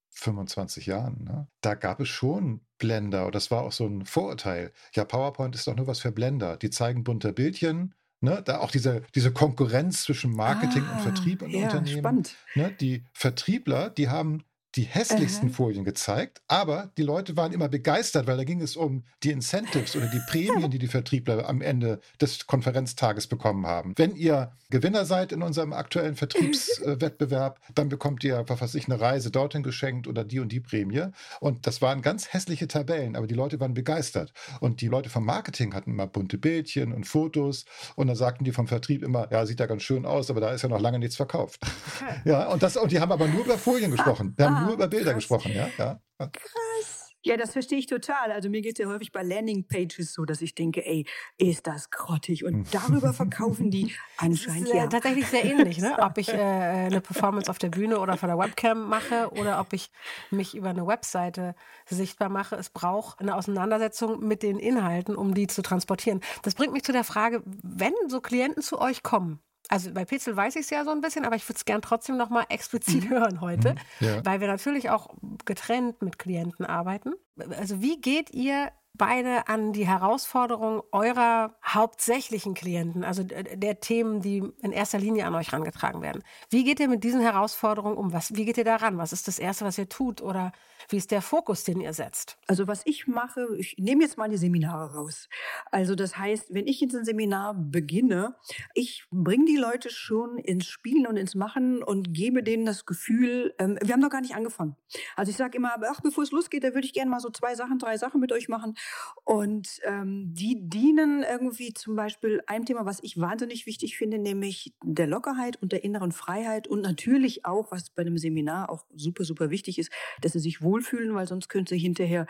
25 0.10 0.86
Jahren. 0.86 1.24
Ne? 1.24 1.48
Da 1.62 1.76
gab 1.76 2.00
es 2.00 2.10
schon 2.10 2.62
Blender 2.78 3.26
und 3.26 3.36
das 3.36 3.52
war 3.52 3.64
auch 3.64 3.72
so 3.72 3.86
ein 3.86 4.06
Vorurteil. 4.06 4.72
Ja, 4.94 5.06
PowerPoint 5.06 5.56
ist 5.56 5.68
doch 5.68 5.76
nur 5.76 5.88
was 5.88 6.00
für 6.00 6.12
Blender. 6.12 6.58
Die 6.58 6.70
zeigen 6.70 7.04
bunte 7.04 7.34
Bildchen 7.34 7.94
Ne, 8.20 8.42
da 8.44 8.60
auch 8.60 8.72
diese, 8.72 9.04
diese 9.14 9.32
Konkurrenz 9.32 10.04
zwischen 10.04 10.32
Marketing 10.36 10.84
ah, 10.90 10.94
und 10.94 11.02
Vertrieb 11.02 11.44
und 11.44 11.52
ja, 11.52 11.66
Unternehmen. 11.66 12.00
Spannend. 12.00 12.36
Ne, 12.56 12.72
die 12.72 13.06
Vertriebler, 13.14 13.92
die 13.92 14.10
haben 14.10 14.44
die 14.78 14.84
hässlichsten 14.84 15.50
Aha. 15.50 15.56
Folien 15.56 15.84
gezeigt, 15.84 16.42
aber 16.48 16.92
die 16.98 17.04
Leute 17.04 17.36
waren 17.36 17.52
immer 17.52 17.68
begeistert, 17.68 18.28
weil 18.28 18.38
da 18.38 18.44
ging 18.44 18.62
es 18.62 18.76
um 18.76 19.04
die 19.24 19.32
Incentives 19.32 19.96
oder 19.96 20.08
die 20.08 20.22
Prämien, 20.30 20.70
die 20.70 20.78
die 20.78 20.88
Vertriebler 20.88 21.50
am 21.50 21.62
Ende 21.62 22.00
des 22.22 22.46
Konferenztages 22.46 23.26
bekommen 23.26 23.66
haben. 23.66 23.94
Wenn 23.98 24.16
ihr 24.16 24.52
Gewinner 24.70 25.06
seid 25.06 25.32
in 25.32 25.42
unserem 25.42 25.74
aktuellen 25.74 26.16
Vertriebswettbewerb, 26.16 27.60
dann 27.76 27.90
bekommt 27.90 28.24
ihr, 28.24 28.44
was 28.48 28.62
weiß 28.62 28.76
ich, 28.76 28.86
eine 28.88 29.00
Reise 29.00 29.32
dorthin 29.32 29.64
geschenkt 29.64 30.08
oder 30.08 30.24
die 30.24 30.40
und 30.40 30.52
die 30.52 30.60
Prämie. 30.60 31.06
Und 31.40 31.66
das 31.66 31.82
waren 31.82 32.02
ganz 32.02 32.34
hässliche 32.34 32.68
Tabellen, 32.68 33.16
aber 33.16 33.28
die 33.28 33.34
Leute 33.34 33.60
waren 33.60 33.74
begeistert. 33.74 34.34
Und 34.60 34.82
die 34.82 34.88
Leute 34.88 35.10
vom 35.10 35.26
Marketing 35.26 35.74
hatten 35.74 35.92
immer 35.92 36.06
bunte 36.06 36.38
Bildchen 36.38 36.92
und 36.94 37.06
Fotos 37.06 37.66
und 37.96 38.08
dann 38.08 38.16
sagten 38.16 38.44
die 38.44 38.52
vom 38.52 38.68
Vertrieb 38.68 39.04
immer, 39.04 39.32
ja, 39.32 39.46
sieht 39.46 39.60
ja 39.60 39.66
ganz 39.66 39.84
schön 39.84 40.06
aus, 40.06 40.30
aber 40.30 40.42
da 40.42 40.52
ist 40.52 40.62
ja 40.62 40.70
noch 40.70 40.82
lange 40.82 41.00
nichts 41.00 41.16
verkauft. 41.16 41.62
Okay. 42.00 42.22
Ja, 42.26 42.48
und, 42.50 42.62
das, 42.62 42.76
und 42.78 42.92
die 42.92 43.00
haben 43.00 43.12
aber 43.12 43.28
nur 43.28 43.46
über 43.46 43.58
Folien 43.58 43.92
gesprochen. 43.92 44.34
Wir 44.36 44.46
haben 44.46 44.56
ah, 44.56 44.66
nur 44.66 44.67
über 44.74 44.88
Bilder 44.88 45.12
krass. 45.12 45.16
gesprochen, 45.16 45.52
ja? 45.54 45.70
ja. 45.78 46.00
Krass. 46.20 47.08
Ja, 47.28 47.36
das 47.36 47.52
verstehe 47.52 47.78
ich 47.78 47.88
total. 47.88 48.32
Also 48.32 48.50
mir 48.50 48.62
geht 48.62 48.80
es 48.80 48.86
ja 48.86 48.90
häufig 48.90 49.12
bei 49.12 49.22
Landingpages 49.22 50.14
so, 50.14 50.24
dass 50.24 50.42
ich 50.42 50.56
denke, 50.56 50.86
ey, 50.86 51.06
ist 51.38 51.68
das 51.68 51.90
grottig. 51.90 52.46
Und 52.46 52.74
darüber 52.74 53.12
verkaufen 53.12 53.70
die 53.70 53.94
anscheinend 54.18 54.70
das 54.70 54.70
ist, 54.70 54.76
ja. 54.76 54.88
Tatsächlich 54.88 55.28
sehr 55.28 55.44
ähnlich, 55.44 55.80
ne? 55.80 55.98
ob 56.00 56.18
ich 56.18 56.30
äh, 56.34 56.38
eine 56.38 57.02
Performance 57.02 57.52
auf 57.52 57.58
der 57.58 57.68
Bühne 57.68 58.00
oder 58.00 58.16
vor 58.16 58.28
der 58.28 58.38
Webcam 58.38 58.88
mache 58.88 59.30
oder 59.32 59.60
ob 59.60 59.74
ich 59.74 59.90
mich 60.32 60.56
über 60.56 60.70
eine 60.70 60.88
Webseite 60.88 61.54
sichtbar 61.86 62.30
mache. 62.30 62.56
Es 62.56 62.70
braucht 62.70 63.20
eine 63.20 63.36
Auseinandersetzung 63.36 64.26
mit 64.26 64.42
den 64.42 64.58
Inhalten, 64.58 65.18
um 65.18 65.34
die 65.34 65.48
zu 65.48 65.62
transportieren. 65.62 66.22
Das 66.44 66.56
bringt 66.56 66.72
mich 66.72 66.84
zu 66.84 66.94
der 66.94 67.04
Frage, 67.04 67.44
wenn 67.46 67.94
so 68.08 68.22
Klienten 68.22 68.64
zu 68.64 68.80
euch 68.80 69.04
kommen, 69.04 69.42
also 69.70 69.92
bei 69.94 70.06
Pitzel 70.06 70.36
weiß 70.36 70.56
ich 70.56 70.62
es 70.62 70.70
ja 70.70 70.84
so 70.84 70.92
ein 70.92 71.02
bisschen, 71.02 71.26
aber 71.26 71.36
ich 71.36 71.48
würde 71.48 71.58
es 71.58 71.66
gern 71.66 71.82
trotzdem 71.82 72.18
noch 72.18 72.30
mal 72.30 72.46
explizit 72.50 73.06
mhm. 73.06 73.10
hören 73.12 73.42
heute, 73.42 73.76
mhm. 74.00 74.08
ja. 74.08 74.26
weil 74.26 74.40
wir 74.40 74.48
natürlich 74.48 74.90
auch 74.90 75.14
getrennt 75.46 76.02
mit 76.02 76.20
Klienten 76.20 76.66
arbeiten. 76.66 77.14
Also 77.58 77.82
wie 77.82 78.00
geht 78.02 78.32
ihr 78.32 78.72
beide 78.98 79.48
an 79.48 79.74
die 79.74 79.88
Herausforderung 79.88 80.82
eurer 80.92 81.56
hauptsächlichen 81.64 82.54
Klienten, 82.54 83.04
also 83.04 83.24
der 83.24 83.80
Themen, 83.80 84.22
die 84.22 84.44
in 84.62 84.72
erster 84.72 84.98
Linie 84.98 85.26
an 85.26 85.36
euch 85.36 85.52
herangetragen 85.52 86.02
werden. 86.02 86.24
Wie 86.50 86.64
geht 86.64 86.80
ihr 86.80 86.88
mit 86.88 87.04
diesen 87.04 87.22
Herausforderungen 87.22 87.98
um? 87.98 88.12
Was, 88.12 88.36
wie 88.36 88.46
geht 88.46 88.58
ihr 88.58 88.64
daran? 88.64 88.98
Was 88.98 89.14
ist 89.14 89.28
das 89.28 89.40
Erste, 89.40 89.66
was 89.66 89.78
ihr 89.78 89.90
tut? 89.90 90.22
Oder 90.22 90.52
wie 90.90 90.98
ist 90.98 91.12
der 91.12 91.22
Fokus, 91.22 91.64
den 91.64 91.82
ihr 91.82 91.94
setzt? 91.94 92.38
Also 92.48 92.68
was 92.68 92.82
ich 92.86 93.08
mache, 93.08 93.48
ich 93.58 93.76
nehme 93.78 94.04
jetzt 94.04 94.18
mal 94.18 94.30
die 94.30 94.38
Seminare 94.38 94.94
raus. 94.94 95.28
Also 95.72 95.96
das 95.96 96.18
heißt, 96.18 96.54
wenn 96.54 96.68
ich 96.68 96.80
jetzt 96.80 96.96
ein 96.96 97.06
Seminar 97.06 97.54
beginne, 97.56 98.36
ich 98.74 99.06
bringe 99.12 99.46
die 99.46 99.58
Leute 99.58 99.90
schon 99.90 100.38
ins 100.38 100.66
Spielen 100.66 101.08
und 101.08 101.18
ins 101.18 101.36
Machen 101.36 101.84
und 101.84 102.14
gebe 102.14 102.44
denen 102.44 102.66
das 102.66 102.86
Gefühl, 102.86 103.54
ähm, 103.60 103.78
wir 103.82 103.94
haben 103.94 104.02
noch 104.02 104.10
gar 104.10 104.22
nicht 104.22 104.36
angefangen. 104.36 104.76
Also 105.16 105.30
ich 105.30 105.38
sage 105.38 105.58
immer, 105.58 105.76
ach, 105.90 106.02
bevor 106.02 106.24
es 106.24 106.32
losgeht, 106.32 106.64
da 106.64 106.74
würde 106.74 106.86
ich 106.86 106.94
gerne 106.94 107.12
mal 107.12 107.20
so 107.20 107.30
zwei 107.30 107.56
Sachen, 107.56 107.80
drei 107.80 107.98
Sachen 107.98 108.22
mit 108.22 108.32
euch 108.32 108.48
machen. 108.48 108.76
Und 109.24 109.80
ähm, 109.84 110.34
die 110.34 110.58
dienen 110.70 111.24
irgendwie 111.24 111.74
zum 111.74 111.96
Beispiel 111.96 112.42
einem 112.48 112.66
Thema, 112.66 112.86
was 112.86 113.00
ich 113.02 113.20
wahnsinnig 113.20 113.66
wichtig 113.66 113.98
finde, 113.98 114.18
nämlich 114.20 114.74
der 114.84 115.08
Lockerheit 115.08 115.62
und 115.62 115.72
der 115.72 115.84
inneren 115.84 116.12
Freiheit 116.12 116.68
und 116.68 116.82
natürlich 116.82 117.46
auch, 117.46 117.72
was 117.72 117.90
bei 117.90 118.02
einem 118.02 118.18
Seminar 118.18 118.70
auch 118.70 118.86
super, 118.96 119.24
super 119.24 119.50
wichtig 119.50 119.80
ist, 119.80 119.92
dass 120.22 120.34
sie 120.34 120.40
sich 120.40 120.62
wohlfühlen, 120.78 121.14
weil 121.16 121.28
sonst 121.28 121.50
können 121.50 121.66
sie 121.66 121.78
hinterher, 121.78 122.28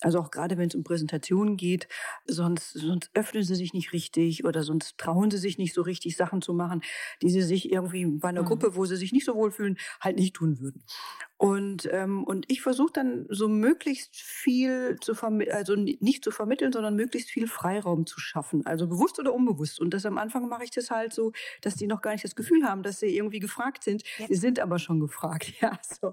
also 0.00 0.18
auch 0.18 0.30
gerade 0.30 0.56
wenn 0.56 0.68
es 0.68 0.74
um 0.74 0.84
Präsentationen 0.84 1.56
geht, 1.56 1.88
sonst, 2.26 2.72
sonst 2.72 3.10
öffnen 3.14 3.42
sie 3.42 3.54
sich 3.54 3.74
nicht 3.74 3.92
richtig 3.92 4.44
oder 4.44 4.62
sonst 4.62 4.96
trauen 4.98 5.30
sie 5.30 5.38
sich 5.38 5.58
nicht 5.58 5.74
so 5.74 5.82
richtig, 5.82 6.16
Sachen 6.16 6.42
zu 6.42 6.54
machen, 6.54 6.82
die 7.22 7.30
sie 7.30 7.42
sich 7.42 7.70
irgendwie 7.70 8.06
bei 8.06 8.28
einer 8.28 8.42
mhm. 8.42 8.46
Gruppe, 8.46 8.76
wo 8.76 8.84
sie 8.86 8.96
sich 8.96 9.12
nicht 9.12 9.26
so 9.26 9.34
wohlfühlen, 9.34 9.78
halt 10.00 10.16
nicht 10.16 10.34
tun 10.34 10.60
würden. 10.60 10.82
Und, 11.36 11.88
ähm, 11.90 12.24
und 12.24 12.44
ich 12.48 12.60
versuche 12.60 12.92
dann 12.92 13.24
so 13.30 13.48
möglichst 13.48 14.14
viel 14.14 14.98
zu 15.00 15.14
vermitteln, 15.14 15.56
also 15.56 15.74
nicht 15.74 16.22
zu 16.22 16.30
vermitteln, 16.30 16.70
sondern 16.70 16.96
möglichst 16.96 17.30
viel 17.30 17.48
Freiraum 17.48 18.04
zu 18.04 18.20
schaffen, 18.20 18.66
also 18.66 18.86
bewusst 18.86 19.18
oder 19.18 19.32
unbewusst. 19.32 19.80
Und 19.80 19.94
das 19.94 20.04
am 20.04 20.18
Anfang 20.18 20.48
mache 20.50 20.64
ich 20.64 20.70
das 20.70 20.90
halt 20.90 21.14
so, 21.14 21.32
dass 21.62 21.76
die 21.76 21.86
noch 21.86 22.02
gar 22.02 22.12
nicht 22.12 22.24
das 22.24 22.36
Gefühl 22.36 22.64
haben, 22.64 22.82
dass 22.82 23.00
sie 23.00 23.16
irgendwie 23.16 23.38
gefragt 23.38 23.84
sind. 23.84 24.02
Sie 24.28 24.34
sind 24.34 24.60
aber 24.60 24.78
schon 24.78 25.00
gefragt, 25.00 25.50
ja. 25.62 25.78
So. 25.82 26.12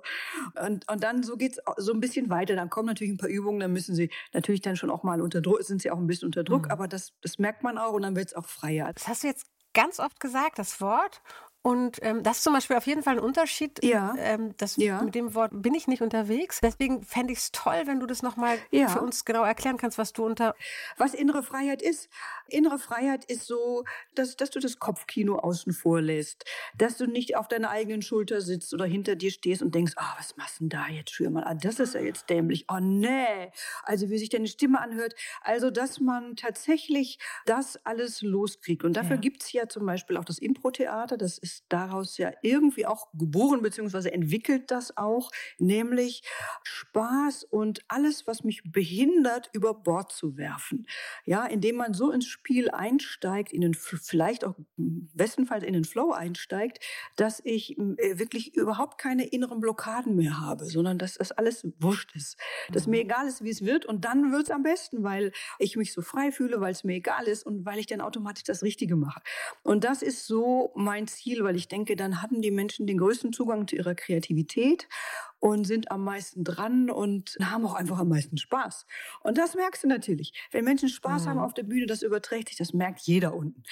Und, 0.66 0.90
und 0.90 1.04
dann 1.04 1.24
so 1.24 1.36
geht's 1.36 1.60
so 1.78 1.94
ein 1.94 2.00
bisschen 2.00 2.30
weiter. 2.30 2.56
Dann 2.56 2.70
kommen 2.70 2.88
natürlich 2.88 3.14
ein 3.14 3.18
paar 3.18 3.30
Übungen, 3.30 3.60
dann 3.60 3.74
müssen 3.74 3.96
sie 3.96 4.10
natürlich 4.34 4.62
dann 4.62 4.76
schon 4.76 4.90
auch 4.90 5.04
mal 5.04 5.22
unter 5.22 5.42
Druck, 5.42 5.64
sind 5.64 5.82
sie 5.82 5.92
auch 5.92 5.98
ein 5.98 6.08
bisschen 6.08 6.28
unter 6.28 6.44
Druck, 6.44 6.66
mhm. 6.66 6.72
aber 6.72 6.88
das, 6.88 7.14
das 7.22 7.38
merkt 7.40 7.64
man 7.64 7.78
auch 7.78 7.94
und 7.94 8.02
dann 8.02 8.16
wird 8.16 8.28
es 8.28 8.34
auch 8.34 8.46
freier. 8.46 8.92
Das 8.94 9.08
hast 9.08 9.24
du 9.24 9.28
jetzt 9.28 9.48
ganz 9.74 10.00
oft 10.00 10.20
gesagt, 10.20 10.60
das 10.60 10.82
Wort. 10.82 11.22
Und 11.68 11.98
ähm, 12.02 12.24
das 12.24 12.38
ist 12.38 12.44
zum 12.46 12.54
Beispiel 12.54 12.78
auf 12.78 12.88
jeden 12.88 13.04
Fall 13.04 13.18
ein 13.18 13.20
Unterschied. 13.20 13.84
Ja. 13.84 14.16
Ähm, 14.20 14.54
das, 14.56 14.78
ja. 14.78 15.02
Mit 15.02 15.16
dem 15.16 15.36
Wort 15.36 15.52
bin 15.54 15.74
ich 15.74 15.86
nicht 15.90 16.02
unterwegs. 16.02 16.62
Deswegen 16.64 17.04
fände 17.04 17.34
ich 17.34 17.40
es 17.40 17.52
toll, 17.52 17.82
wenn 17.88 18.00
du 18.00 18.06
das 18.06 18.24
nochmal 18.24 18.58
ja. 18.72 18.88
für 18.88 19.02
uns 19.02 19.26
genau 19.26 19.44
erklären 19.44 19.76
kannst, 19.76 19.98
was 19.98 20.14
du 20.14 20.26
unter. 20.26 20.56
Was 20.96 21.14
innere 21.14 21.44
Freiheit 21.44 21.82
ist. 21.82 22.08
Innere 22.48 22.80
Freiheit 22.80 23.26
ist 23.26 23.46
so, 23.48 23.84
dass, 24.16 24.38
dass 24.38 24.50
du 24.50 24.62
das 24.62 24.80
Kopfkino 24.80 25.40
außen 25.40 25.74
vor 25.74 26.00
lässt. 26.00 26.46
Dass 26.78 26.96
du 26.96 27.06
nicht 27.06 27.36
auf 27.36 27.50
deiner 27.50 27.70
eigenen 27.70 28.02
Schulter 28.02 28.40
sitzt 28.40 28.74
oder 28.74 28.86
hinter 28.86 29.18
dir 29.18 29.32
stehst 29.32 29.62
und 29.62 29.76
denkst, 29.76 29.92
ah, 29.98 30.14
oh, 30.14 30.20
was 30.20 30.38
machst 30.38 30.62
du 30.62 30.64
denn 30.64 30.70
da 30.70 30.88
jetzt, 30.88 31.12
Schürmann? 31.12 31.44
Ah, 31.44 31.54
das 31.54 31.82
ist 31.82 31.96
ja 31.96 32.00
jetzt 32.00 32.30
dämlich. 32.30 32.64
Oh, 32.70 32.80
nee. 32.80 33.52
Also, 33.84 34.10
wie 34.10 34.18
sich 34.18 34.30
deine 34.30 34.48
Stimme 34.48 34.80
anhört. 34.80 35.16
Also, 35.42 35.70
dass 35.70 36.00
man 36.00 36.38
tatsächlich 36.38 37.20
das 37.46 37.76
alles 37.86 38.22
loskriegt. 38.22 38.86
Und 38.86 38.94
dafür 38.94 39.18
ja. 39.18 39.22
gibt 39.22 39.44
es 39.44 39.52
ja 39.52 39.68
zum 39.68 39.86
Beispiel 39.86 40.16
auch 40.16 40.24
das 40.24 40.40
Impro-Theater. 40.40 41.18
Das 41.18 41.38
ist 41.38 41.57
daraus 41.70 42.18
ja 42.18 42.32
irgendwie 42.42 42.86
auch 42.86 43.12
geboren, 43.14 43.62
beziehungsweise 43.62 44.12
entwickelt 44.12 44.72
das 44.72 44.98
auch, 44.98 45.32
nämlich 45.58 46.24
Spaß 46.64 47.44
und 47.46 47.82
alles, 47.88 48.28
was 48.28 48.44
mich 48.44 48.62
behindert, 48.66 49.50
über 49.54 49.74
Bord 49.74 50.12
zu 50.12 50.38
werfen. 50.38 50.88
Ja, 51.26 51.46
indem 51.46 51.78
man 51.78 51.94
so 51.94 52.12
ins 52.12 52.26
Spiel 52.26 52.70
einsteigt, 52.70 53.54
in 53.54 53.62
den, 53.62 53.74
vielleicht 53.74 54.46
auch 54.46 54.56
bestenfalls 54.76 55.64
in 55.64 55.74
den 55.74 55.86
Flow 55.86 56.12
einsteigt, 56.12 56.84
dass 57.16 57.42
ich 57.44 57.78
äh, 57.78 58.20
wirklich 58.20 58.56
überhaupt 58.56 58.98
keine 58.98 59.26
inneren 59.28 59.60
Blockaden 59.60 60.16
mehr 60.16 60.40
habe, 60.40 60.66
sondern 60.66 60.98
dass 60.98 61.16
das 61.16 61.32
alles 61.32 61.68
wurscht 61.80 62.16
ist. 62.16 62.38
Dass 62.72 62.86
mhm. 62.86 62.92
mir 62.92 63.02
egal 63.02 63.28
ist, 63.28 63.44
wie 63.44 63.50
es 63.50 63.64
wird 63.64 63.86
und 63.86 64.06
dann 64.06 64.32
wird 64.32 64.44
es 64.44 64.52
am 64.52 64.64
besten, 64.64 65.04
weil 65.04 65.32
ich 65.60 65.76
mich 65.76 65.94
so 65.94 66.02
frei 66.02 66.32
fühle, 66.32 66.62
weil 66.62 66.72
es 66.72 66.84
mir 66.84 66.96
egal 66.96 67.26
ist 67.26 67.46
und 67.46 67.66
weil 67.66 67.80
ich 67.80 67.88
dann 67.88 68.02
automatisch 68.02 68.44
das 68.44 68.64
Richtige 68.64 68.96
mache. 68.96 69.22
Und 69.64 69.84
das 69.84 70.02
ist 70.02 70.26
so 70.26 70.72
mein 70.76 71.08
Ziel, 71.08 71.37
weil 71.44 71.56
ich 71.56 71.68
denke, 71.68 71.96
dann 71.96 72.22
haben 72.22 72.42
die 72.42 72.52
Menschen 72.52 72.88
den 72.88 72.98
größten 72.98 73.34
Zugang 73.34 73.68
zu 73.68 73.76
ihrer 73.76 73.96
Kreativität 73.96 74.88
und 75.40 75.66
sind 75.66 75.92
am 75.92 76.04
meisten 76.04 76.44
dran 76.44 76.90
und 76.90 77.38
haben 77.42 77.66
auch 77.66 77.76
einfach 77.76 78.00
am 78.00 78.10
meisten 78.10 78.38
Spaß. 78.38 78.86
Und 79.22 79.38
das 79.38 79.56
merkst 79.56 79.84
du 79.84 79.88
natürlich. 79.88 80.34
Wenn 80.52 80.66
Menschen 80.66 80.90
Spaß 80.90 81.26
mhm. 81.26 81.30
haben 81.30 81.40
auf 81.40 81.54
der 81.54 81.64
Bühne, 81.64 81.86
das 81.86 82.02
überträgt 82.02 82.50
sich, 82.50 82.58
das 82.58 82.74
merkt 82.74 83.02
jeder 83.02 83.36
unten. 83.36 83.64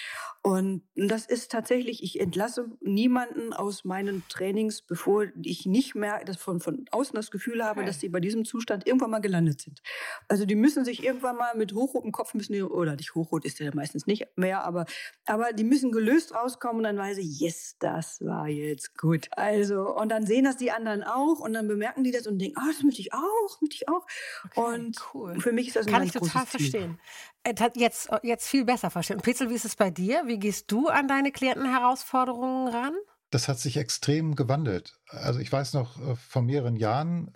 Und 0.43 0.83
das 0.95 1.25
ist 1.25 1.51
tatsächlich, 1.51 2.03
ich 2.03 2.19
entlasse 2.19 2.69
niemanden 2.81 3.51
aus 3.51 3.83
meinen 3.83 4.23
Trainings, 4.29 4.83
bevor 4.83 5.25
ich 5.41 5.65
nicht 5.65 5.95
mehr 5.95 6.23
das 6.23 6.37
von, 6.37 6.59
von 6.59 6.85
außen 6.91 7.15
das 7.15 7.31
Gefühl 7.31 7.63
habe, 7.63 7.79
okay. 7.79 7.87
dass 7.87 7.99
sie 7.99 8.09
bei 8.09 8.19
diesem 8.19 8.45
Zustand 8.45 8.85
irgendwann 8.85 9.09
mal 9.09 9.19
gelandet 9.19 9.61
sind. 9.61 9.81
Also 10.27 10.45
die 10.45 10.55
müssen 10.55 10.85
sich 10.85 11.03
irgendwann 11.03 11.35
mal 11.35 11.55
mit 11.55 11.73
hochrotem 11.73 12.11
Kopf 12.11 12.35
müssen 12.35 12.53
die, 12.53 12.61
oder 12.61 12.95
nicht 12.95 13.15
hochrot 13.15 13.43
ist 13.43 13.59
ja 13.59 13.71
meistens 13.73 14.05
nicht 14.05 14.27
mehr, 14.35 14.63
aber, 14.65 14.85
aber 15.25 15.51
die 15.53 15.63
müssen 15.63 15.91
gelöst 15.91 16.35
rauskommen 16.35 16.77
und 16.77 16.83
dann 16.83 16.97
weiß 16.97 17.17
ich, 17.17 17.39
yes, 17.39 17.77
das 17.79 18.21
war 18.21 18.47
jetzt 18.47 18.97
gut. 18.97 19.27
Also, 19.31 19.95
und 19.95 20.09
dann 20.09 20.27
sehen 20.27 20.45
das 20.45 20.57
die 20.57 20.71
anderen 20.71 21.03
auch 21.03 21.39
und 21.39 21.54
dann 21.55 21.67
bemerken 21.67 22.03
die 22.03 22.11
das 22.11 22.27
und 22.27 22.39
denken, 22.39 22.57
ah, 22.57 22.67
das 22.71 22.83
möchte 22.83 23.01
ich 23.01 23.13
auch, 23.13 23.61
möchte 23.61 23.75
ich 23.75 23.89
auch. 23.89 24.05
Okay, 24.45 24.59
und 24.59 24.97
cool. 25.13 25.39
für 25.39 25.51
mich 25.51 25.67
ist 25.67 25.75
das 25.75 25.87
ein 25.87 25.93
Kann 25.93 26.03
ich 26.03 26.11
total 26.11 26.45
verstehen. 26.45 26.99
Äh, 27.43 27.53
jetzt, 27.75 28.09
äh, 28.09 28.19
jetzt 28.23 28.47
viel 28.47 28.65
besser 28.65 28.89
verstehen. 28.89 29.19
Petzel, 29.21 29.49
wie 29.49 29.55
ist 29.55 29.65
es 29.65 29.75
bei 29.75 29.89
dir? 29.89 30.23
Wie 30.25 30.37
gehst 30.37 30.71
du 30.71 30.87
an 30.87 31.07
deine 31.07 31.31
Klientenherausforderungen 31.31 32.67
ran? 32.67 32.93
Das 33.31 33.47
hat 33.47 33.59
sich 33.59 33.75
extrem 33.77 34.35
gewandelt. 34.35 34.99
Also 35.07 35.39
ich 35.39 35.51
weiß 35.51 35.73
noch, 35.73 35.99
äh, 35.99 36.15
vor 36.15 36.41
mehreren 36.41 36.75
Jahren 36.75 37.33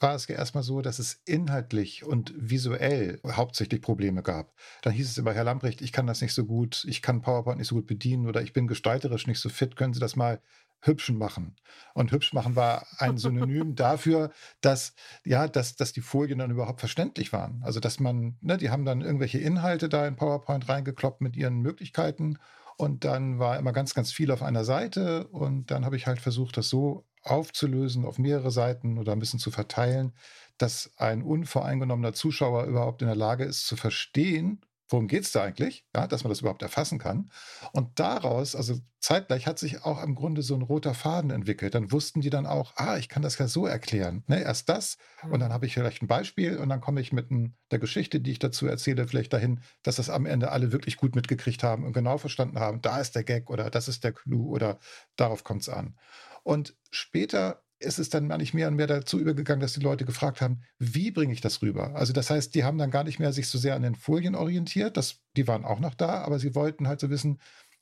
war 0.00 0.14
es 0.14 0.26
ja 0.26 0.34
erstmal 0.34 0.62
so, 0.62 0.80
dass 0.80 0.98
es 0.98 1.20
inhaltlich 1.24 2.04
und 2.04 2.34
visuell 2.36 3.20
hauptsächlich 3.24 3.80
Probleme 3.80 4.22
gab. 4.22 4.54
Dann 4.82 4.92
hieß 4.92 5.08
es 5.08 5.18
immer, 5.18 5.34
Herr 5.34 5.44
Lamprecht, 5.44 5.82
ich 5.82 5.92
kann 5.92 6.06
das 6.06 6.20
nicht 6.20 6.34
so 6.34 6.46
gut, 6.46 6.84
ich 6.88 7.02
kann 7.02 7.22
PowerPoint 7.22 7.58
nicht 7.58 7.68
so 7.68 7.76
gut 7.76 7.86
bedienen 7.86 8.26
oder 8.26 8.42
ich 8.42 8.52
bin 8.52 8.66
gestalterisch 8.66 9.26
nicht 9.26 9.38
so 9.38 9.48
fit, 9.48 9.76
können 9.76 9.94
Sie 9.94 10.00
das 10.00 10.16
mal 10.16 10.40
hübschen 10.80 11.18
machen. 11.18 11.56
Und 11.94 12.12
hübsch 12.12 12.32
machen 12.32 12.56
war 12.56 12.86
ein 12.98 13.18
Synonym 13.18 13.74
dafür, 13.74 14.30
dass, 14.60 14.94
ja, 15.24 15.48
dass, 15.48 15.76
dass 15.76 15.92
die 15.92 16.00
Folien 16.00 16.38
dann 16.38 16.50
überhaupt 16.50 16.80
verständlich 16.80 17.32
waren. 17.32 17.62
Also, 17.64 17.80
dass 17.80 18.00
man, 18.00 18.36
ne, 18.40 18.56
die 18.56 18.70
haben 18.70 18.84
dann 18.84 19.00
irgendwelche 19.00 19.38
Inhalte 19.38 19.88
da 19.88 20.06
in 20.06 20.16
PowerPoint 20.16 20.68
reingekloppt 20.68 21.20
mit 21.20 21.36
ihren 21.36 21.60
Möglichkeiten. 21.60 22.38
Und 22.76 23.04
dann 23.04 23.38
war 23.38 23.58
immer 23.58 23.72
ganz, 23.72 23.94
ganz 23.94 24.12
viel 24.12 24.30
auf 24.30 24.42
einer 24.42 24.64
Seite. 24.64 25.26
Und 25.28 25.70
dann 25.70 25.84
habe 25.84 25.96
ich 25.96 26.06
halt 26.06 26.20
versucht, 26.20 26.56
das 26.56 26.68
so 26.68 27.06
aufzulösen 27.22 28.04
auf 28.04 28.18
mehrere 28.18 28.50
Seiten 28.50 28.98
oder 28.98 29.12
ein 29.12 29.18
bisschen 29.18 29.40
zu 29.40 29.50
verteilen, 29.50 30.12
dass 30.58 30.92
ein 30.96 31.22
unvoreingenommener 31.22 32.12
Zuschauer 32.12 32.64
überhaupt 32.64 33.02
in 33.02 33.08
der 33.08 33.16
Lage 33.16 33.44
ist 33.44 33.66
zu 33.66 33.76
verstehen, 33.76 34.60
worum 34.88 35.08
geht 35.08 35.24
es 35.24 35.32
da 35.32 35.42
eigentlich, 35.42 35.84
ja, 35.94 36.06
dass 36.06 36.24
man 36.24 36.30
das 36.30 36.40
überhaupt 36.40 36.62
erfassen 36.62 36.98
kann. 36.98 37.30
Und 37.72 37.98
daraus, 37.98 38.54
also 38.54 38.78
zeitgleich 39.00 39.46
hat 39.46 39.58
sich 39.58 39.84
auch 39.84 40.02
im 40.02 40.14
Grunde 40.14 40.42
so 40.42 40.54
ein 40.54 40.62
roter 40.62 40.94
Faden 40.94 41.30
entwickelt. 41.30 41.74
Dann 41.74 41.92
wussten 41.92 42.20
die 42.20 42.30
dann 42.30 42.46
auch, 42.46 42.72
ah, 42.76 42.96
ich 42.96 43.08
kann 43.08 43.22
das 43.22 43.38
ja 43.38 43.48
so 43.48 43.66
erklären. 43.66 44.24
Ne? 44.26 44.42
Erst 44.42 44.68
das 44.68 44.96
und 45.30 45.40
dann 45.40 45.48
mhm. 45.48 45.54
habe 45.54 45.66
ich 45.66 45.74
vielleicht 45.74 46.02
ein 46.02 46.08
Beispiel 46.08 46.56
und 46.56 46.68
dann 46.68 46.80
komme 46.80 47.00
ich 47.00 47.12
mit 47.12 47.30
ein, 47.30 47.56
der 47.70 47.78
Geschichte, 47.78 48.20
die 48.20 48.32
ich 48.32 48.38
dazu 48.38 48.66
erzähle, 48.66 49.06
vielleicht 49.08 49.32
dahin, 49.32 49.60
dass 49.82 49.96
das 49.96 50.10
am 50.10 50.26
Ende 50.26 50.50
alle 50.50 50.72
wirklich 50.72 50.96
gut 50.96 51.14
mitgekriegt 51.14 51.62
haben 51.62 51.84
und 51.84 51.92
genau 51.92 52.18
verstanden 52.18 52.58
haben, 52.58 52.80
da 52.82 53.00
ist 53.00 53.14
der 53.14 53.24
Gag 53.24 53.50
oder 53.50 53.70
das 53.70 53.88
ist 53.88 54.04
der 54.04 54.12
Clou 54.12 54.50
oder 54.50 54.78
darauf 55.16 55.44
kommt 55.44 55.62
es 55.62 55.68
an. 55.68 55.96
Und 56.42 56.76
später 56.90 57.62
ist 57.78 57.98
es 57.98 58.08
dann 58.08 58.26
nicht 58.26 58.54
mehr 58.54 58.68
und 58.68 58.76
mehr 58.76 58.86
dazu 58.86 59.18
übergegangen, 59.18 59.60
dass 59.60 59.74
die 59.74 59.80
Leute 59.80 60.04
gefragt 60.04 60.40
haben, 60.40 60.62
wie 60.78 61.10
bringe 61.10 61.32
ich 61.32 61.40
das 61.40 61.60
rüber? 61.62 61.94
Also 61.94 62.12
das 62.12 62.30
heißt, 62.30 62.54
die 62.54 62.64
haben 62.64 62.78
dann 62.78 62.90
gar 62.90 63.04
nicht 63.04 63.18
mehr 63.18 63.32
sich 63.32 63.48
so 63.48 63.58
sehr 63.58 63.74
an 63.74 63.82
den 63.82 63.94
Folien 63.94 64.34
orientiert, 64.34 64.96
das, 64.96 65.20
die 65.36 65.46
waren 65.46 65.64
auch 65.64 65.80
noch 65.80 65.94
da, 65.94 66.22
aber 66.22 66.38
sie 66.38 66.54
wollten 66.54 66.88
halt 66.88 67.00
so 67.00 67.10
wissen, 67.10 67.38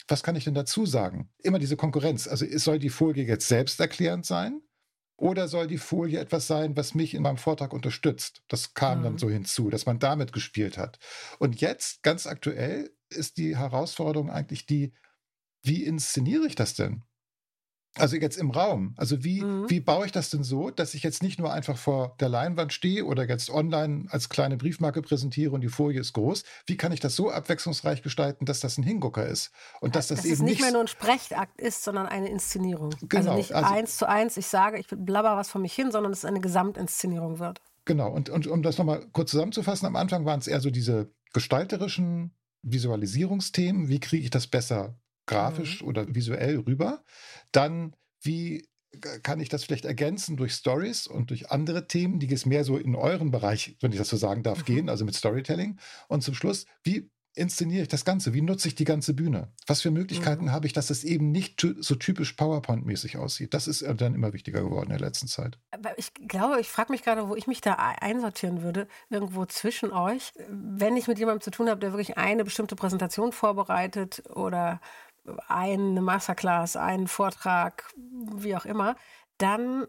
was 0.08 0.22
kann 0.22 0.36
ich 0.36 0.44
denn 0.44 0.54
dazu 0.54 0.86
sagen? 0.86 1.30
Immer 1.38 1.58
diese 1.58 1.76
Konkurrenz. 1.76 2.26
Also 2.26 2.44
soll 2.58 2.78
die 2.78 2.90
Folie 2.90 3.24
jetzt 3.24 3.48
selbsterklärend 3.48 4.26
sein? 4.26 4.60
Oder 5.16 5.46
soll 5.46 5.68
die 5.68 5.78
Folie 5.78 6.18
etwas 6.18 6.48
sein, 6.48 6.76
was 6.76 6.94
mich 6.94 7.14
in 7.14 7.22
meinem 7.22 7.36
Vortrag 7.36 7.72
unterstützt? 7.72 8.42
Das 8.48 8.74
kam 8.74 8.98
mhm. 8.98 9.04
dann 9.04 9.18
so 9.18 9.30
hinzu, 9.30 9.70
dass 9.70 9.86
man 9.86 10.00
damit 10.00 10.32
gespielt 10.32 10.76
hat. 10.76 10.98
Und 11.38 11.60
jetzt, 11.60 12.02
ganz 12.02 12.26
aktuell, 12.26 12.90
ist 13.10 13.36
die 13.36 13.56
Herausforderung 13.56 14.28
eigentlich 14.28 14.66
die, 14.66 14.92
wie 15.62 15.84
inszeniere 15.84 16.46
ich 16.46 16.56
das 16.56 16.74
denn? 16.74 17.04
Also 17.96 18.16
jetzt 18.16 18.36
im 18.36 18.50
Raum. 18.50 18.94
Also 18.96 19.22
wie, 19.22 19.42
mhm. 19.42 19.70
wie 19.70 19.80
baue 19.80 20.06
ich 20.06 20.12
das 20.12 20.30
denn 20.30 20.42
so, 20.42 20.70
dass 20.70 20.94
ich 20.94 21.02
jetzt 21.02 21.22
nicht 21.22 21.38
nur 21.38 21.52
einfach 21.52 21.76
vor 21.76 22.16
der 22.18 22.28
Leinwand 22.28 22.72
stehe 22.72 23.04
oder 23.04 23.28
jetzt 23.28 23.50
online 23.50 24.06
als 24.10 24.28
kleine 24.28 24.56
Briefmarke 24.56 25.00
präsentiere 25.00 25.52
und 25.52 25.60
die 25.60 25.68
Folie 25.68 26.00
ist 26.00 26.12
groß. 26.12 26.42
Wie 26.66 26.76
kann 26.76 26.92
ich 26.92 27.00
das 27.00 27.14
so 27.14 27.30
abwechslungsreich 27.30 28.02
gestalten, 28.02 28.46
dass 28.46 28.60
das 28.60 28.78
ein 28.78 28.82
Hingucker 28.82 29.26
ist? 29.26 29.52
Und 29.80 29.94
dass 29.94 30.08
das, 30.08 30.18
dass 30.18 30.26
eben 30.26 30.34
es 30.34 30.40
nicht 30.40 30.60
mehr 30.60 30.72
nur 30.72 30.80
ein 30.80 30.88
Sprechakt 30.88 31.60
ist, 31.60 31.84
sondern 31.84 32.06
eine 32.06 32.28
Inszenierung. 32.28 32.92
Also 32.94 33.06
genau. 33.06 33.30
Also 33.30 33.36
nicht 33.36 33.52
also, 33.52 33.72
eins 33.72 33.96
zu 33.96 34.08
eins, 34.08 34.36
ich 34.36 34.46
sage, 34.46 34.78
ich 34.78 34.86
blabber 34.88 35.36
was 35.36 35.48
von 35.48 35.62
mich 35.62 35.72
hin, 35.72 35.92
sondern 35.92 36.12
es 36.12 36.24
eine 36.24 36.40
Gesamtinszenierung 36.40 37.38
wird. 37.38 37.60
Genau, 37.84 38.10
und, 38.10 38.28
und 38.30 38.46
um 38.46 38.62
das 38.62 38.78
nochmal 38.78 39.06
kurz 39.12 39.30
zusammenzufassen, 39.30 39.86
am 39.86 39.96
Anfang 39.96 40.24
waren 40.24 40.40
es 40.40 40.46
eher 40.46 40.60
so 40.60 40.70
diese 40.70 41.12
gestalterischen 41.32 42.34
Visualisierungsthemen, 42.62 43.88
wie 43.88 44.00
kriege 44.00 44.24
ich 44.24 44.30
das 44.30 44.46
besser 44.46 44.98
grafisch 45.26 45.82
mhm. 45.82 45.88
oder 45.88 46.14
visuell 46.14 46.58
rüber. 46.58 47.04
Dann, 47.52 47.94
wie 48.20 48.66
kann 49.22 49.40
ich 49.40 49.48
das 49.48 49.64
vielleicht 49.64 49.84
ergänzen 49.84 50.36
durch 50.36 50.52
Stories 50.52 51.06
und 51.06 51.30
durch 51.30 51.50
andere 51.50 51.86
Themen, 51.86 52.18
die 52.18 52.32
es 52.32 52.46
mehr 52.46 52.64
so 52.64 52.76
in 52.76 52.94
euren 52.94 53.30
Bereich, 53.30 53.76
wenn 53.80 53.92
ich 53.92 53.98
das 53.98 54.08
so 54.08 54.16
sagen 54.16 54.42
darf, 54.42 54.60
mhm. 54.60 54.64
gehen, 54.64 54.88
also 54.88 55.04
mit 55.04 55.14
Storytelling. 55.14 55.78
Und 56.08 56.22
zum 56.22 56.34
Schluss, 56.34 56.66
wie 56.82 57.10
inszeniere 57.34 57.82
ich 57.82 57.88
das 57.88 58.04
Ganze? 58.04 58.32
Wie 58.32 58.42
nutze 58.42 58.68
ich 58.68 58.74
die 58.74 58.84
ganze 58.84 59.12
Bühne? 59.14 59.52
Was 59.66 59.82
für 59.82 59.90
Möglichkeiten 59.90 60.46
mhm. 60.46 60.52
habe 60.52 60.66
ich, 60.66 60.72
dass 60.72 60.90
es 60.90 61.04
eben 61.04 61.32
nicht 61.32 61.60
so 61.60 61.94
typisch 61.96 62.34
PowerPoint-mäßig 62.34 63.18
aussieht? 63.18 63.54
Das 63.54 63.66
ist 63.66 63.82
äh, 63.82 63.94
dann 63.94 64.14
immer 64.14 64.32
wichtiger 64.32 64.62
geworden 64.62 64.90
in 64.90 64.98
der 64.98 65.06
letzten 65.06 65.26
Zeit. 65.26 65.58
Aber 65.72 65.98
ich 65.98 66.14
glaube, 66.14 66.60
ich 66.60 66.68
frage 66.68 66.92
mich 66.92 67.02
gerade, 67.02 67.28
wo 67.28 67.34
ich 67.34 67.46
mich 67.46 67.60
da 67.60 67.74
einsortieren 67.74 68.62
würde, 68.62 68.86
irgendwo 69.10 69.44
zwischen 69.46 69.90
euch. 69.90 70.32
Wenn 70.48 70.96
ich 70.96 71.08
mit 71.08 71.18
jemandem 71.18 71.40
zu 71.42 71.50
tun 71.50 71.68
habe, 71.68 71.80
der 71.80 71.92
wirklich 71.92 72.16
eine 72.16 72.44
bestimmte 72.44 72.76
Präsentation 72.76 73.32
vorbereitet 73.32 74.22
oder 74.30 74.80
eine 75.48 76.00
Masterclass, 76.00 76.76
einen 76.76 77.08
Vortrag, 77.08 77.92
wie 77.96 78.56
auch 78.56 78.64
immer, 78.64 78.96
dann 79.38 79.86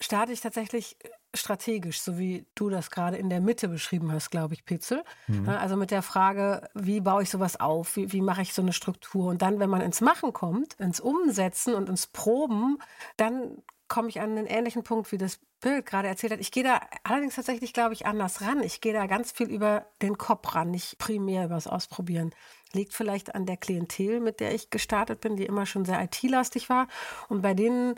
starte 0.00 0.32
ich 0.32 0.40
tatsächlich 0.40 0.96
strategisch, 1.34 2.00
so 2.00 2.18
wie 2.18 2.46
du 2.54 2.70
das 2.70 2.90
gerade 2.90 3.16
in 3.16 3.30
der 3.30 3.40
Mitte 3.40 3.68
beschrieben 3.68 4.10
hast, 4.10 4.30
glaube 4.30 4.54
ich, 4.54 4.64
Pitzel. 4.64 5.04
Mhm. 5.28 5.48
Also 5.48 5.76
mit 5.76 5.90
der 5.90 6.02
Frage, 6.02 6.68
wie 6.74 7.00
baue 7.00 7.22
ich 7.22 7.30
sowas 7.30 7.60
auf? 7.60 7.96
Wie, 7.96 8.12
wie 8.12 8.20
mache 8.20 8.42
ich 8.42 8.52
so 8.52 8.62
eine 8.62 8.72
Struktur? 8.72 9.26
Und 9.26 9.42
dann, 9.42 9.60
wenn 9.60 9.70
man 9.70 9.80
ins 9.80 10.00
Machen 10.00 10.32
kommt, 10.32 10.74
ins 10.74 10.98
Umsetzen 10.98 11.74
und 11.74 11.88
ins 11.88 12.08
Proben, 12.08 12.78
dann 13.16 13.62
komme 13.86 14.08
ich 14.08 14.20
an 14.20 14.30
einen 14.30 14.46
ähnlichen 14.46 14.82
Punkt, 14.82 15.12
wie 15.12 15.18
das 15.18 15.38
Bild 15.60 15.84
gerade 15.84 16.08
erzählt 16.08 16.32
hat. 16.32 16.40
Ich 16.40 16.52
gehe 16.52 16.64
da 16.64 16.80
allerdings 17.04 17.34
tatsächlich, 17.34 17.72
glaube 17.72 17.92
ich, 17.92 18.06
anders 18.06 18.40
ran. 18.40 18.62
Ich 18.62 18.80
gehe 18.80 18.92
da 18.92 19.06
ganz 19.06 19.32
viel 19.32 19.48
über 19.48 19.86
den 20.00 20.16
Kopf 20.16 20.54
ran, 20.54 20.70
nicht 20.70 20.98
primär 20.98 21.44
über 21.44 21.56
das 21.56 21.66
Ausprobieren. 21.66 22.32
Liegt 22.72 22.94
vielleicht 22.94 23.34
an 23.34 23.46
der 23.46 23.56
Klientel, 23.56 24.20
mit 24.20 24.40
der 24.40 24.54
ich 24.54 24.70
gestartet 24.70 25.20
bin, 25.20 25.36
die 25.36 25.46
immer 25.46 25.66
schon 25.66 25.84
sehr 25.84 26.02
IT-lastig 26.02 26.68
war. 26.68 26.86
Und 27.28 27.42
bei 27.42 27.54
denen 27.54 27.96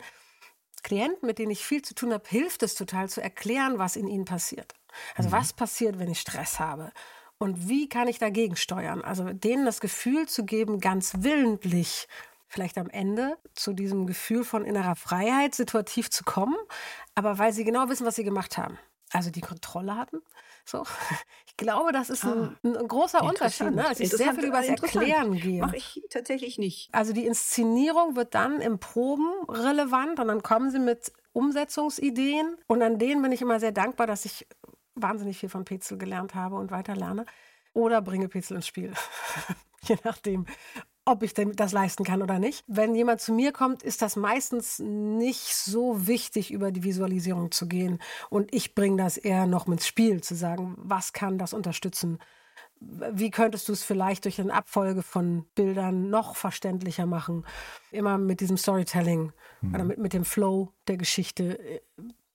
Klienten, 0.83 1.25
mit 1.25 1.39
denen 1.39 1.51
ich 1.51 1.65
viel 1.65 1.81
zu 1.81 1.95
tun 1.95 2.13
habe, 2.13 2.27
hilft 2.27 2.63
es 2.63 2.75
total 2.75 3.09
zu 3.09 3.21
erklären, 3.21 3.79
was 3.79 3.95
in 3.95 4.07
ihnen 4.07 4.25
passiert. 4.25 4.73
Also 5.15 5.29
mhm. 5.29 5.33
was 5.33 5.53
passiert, 5.53 5.99
wenn 5.99 6.11
ich 6.11 6.19
Stress 6.19 6.59
habe? 6.59 6.91
Und 7.37 7.67
wie 7.67 7.89
kann 7.89 8.07
ich 8.07 8.19
dagegen 8.19 8.55
steuern? 8.55 9.01
Also 9.01 9.33
denen 9.33 9.65
das 9.65 9.81
Gefühl 9.81 10.27
zu 10.27 10.45
geben, 10.45 10.79
ganz 10.79 11.13
willentlich 11.19 12.07
vielleicht 12.47 12.77
am 12.77 12.89
Ende 12.89 13.37
zu 13.55 13.73
diesem 13.73 14.05
Gefühl 14.05 14.43
von 14.43 14.63
innerer 14.63 14.95
Freiheit 14.95 15.55
situativ 15.55 16.11
zu 16.11 16.23
kommen, 16.23 16.55
aber 17.15 17.39
weil 17.39 17.51
sie 17.51 17.63
genau 17.63 17.89
wissen, 17.89 18.05
was 18.05 18.15
sie 18.15 18.23
gemacht 18.23 18.57
haben. 18.57 18.77
Also 19.11 19.31
die 19.31 19.41
Kontrolle 19.41 19.97
hatten. 19.97 20.21
So. 20.65 20.83
Ich 21.45 21.57
glaube, 21.57 21.91
das 21.91 22.09
ist 22.09 22.23
ein, 22.23 22.57
ah, 22.63 22.79
ein 22.79 22.87
großer 22.87 23.23
Unterschied, 23.23 23.75
ne? 23.75 23.87
als 23.87 23.99
ich 23.99 24.09
sehr 24.09 24.33
viel 24.33 24.45
über 24.45 24.57
das 24.57 24.69
Erklären 24.69 25.35
gehe. 25.35 25.61
Mache 25.61 25.77
ich 25.77 26.01
tatsächlich 26.09 26.57
nicht. 26.57 26.89
Also 26.91 27.13
die 27.13 27.27
Inszenierung 27.27 28.15
wird 28.15 28.33
dann 28.33 28.59
im 28.59 28.79
Proben 28.79 29.29
relevant 29.47 30.19
und 30.19 30.29
dann 30.29 30.41
kommen 30.41 30.71
sie 30.71 30.79
mit 30.79 31.13
Umsetzungsideen 31.31 32.57
und 32.65 32.81
an 32.81 32.97
denen 32.97 33.21
bin 33.21 33.31
ich 33.31 33.43
immer 33.43 33.59
sehr 33.59 33.71
dankbar, 33.71 34.07
dass 34.07 34.25
ich 34.25 34.47
wahnsinnig 34.95 35.37
viel 35.37 35.49
von 35.49 35.63
Petzel 35.63 35.99
gelernt 35.99 36.33
habe 36.33 36.55
und 36.55 36.71
weiter 36.71 36.95
lerne. 36.95 37.25
Oder 37.73 38.01
bringe 38.01 38.29
Petzel 38.29 38.55
ins 38.55 38.67
Spiel. 38.67 38.93
Je 39.83 39.97
nachdem 40.03 40.47
ob 41.05 41.23
ich 41.23 41.33
das 41.33 41.71
leisten 41.71 42.03
kann 42.03 42.21
oder 42.21 42.39
nicht. 42.39 42.63
Wenn 42.67 42.95
jemand 42.95 43.19
zu 43.19 43.33
mir 43.33 43.51
kommt, 43.51 43.83
ist 43.83 44.01
das 44.01 44.15
meistens 44.15 44.79
nicht 44.79 45.55
so 45.55 46.07
wichtig, 46.07 46.51
über 46.51 46.71
die 46.71 46.83
Visualisierung 46.83 47.51
zu 47.51 47.67
gehen. 47.67 47.99
Und 48.29 48.53
ich 48.53 48.73
bringe 48.73 48.97
das 48.97 49.17
eher 49.17 49.45
noch 49.45 49.67
ins 49.67 49.85
Spiel, 49.85 50.21
zu 50.21 50.35
sagen, 50.35 50.75
was 50.77 51.11
kann 51.13 51.37
das 51.37 51.53
unterstützen? 51.53 52.19
Wie 52.79 53.31
könntest 53.31 53.69
du 53.69 53.73
es 53.73 53.83
vielleicht 53.83 54.25
durch 54.25 54.39
eine 54.39 54.53
Abfolge 54.53 55.03
von 55.03 55.45
Bildern 55.55 56.09
noch 56.09 56.35
verständlicher 56.35 57.05
machen? 57.05 57.45
Immer 57.91 58.17
mit 58.17 58.39
diesem 58.39 58.57
Storytelling 58.57 59.31
mhm. 59.61 59.73
oder 59.73 59.83
mit, 59.83 59.97
mit 59.99 60.13
dem 60.13 60.25
Flow 60.25 60.73
der 60.87 60.97
Geschichte 60.97 61.59
äh, 61.59 61.81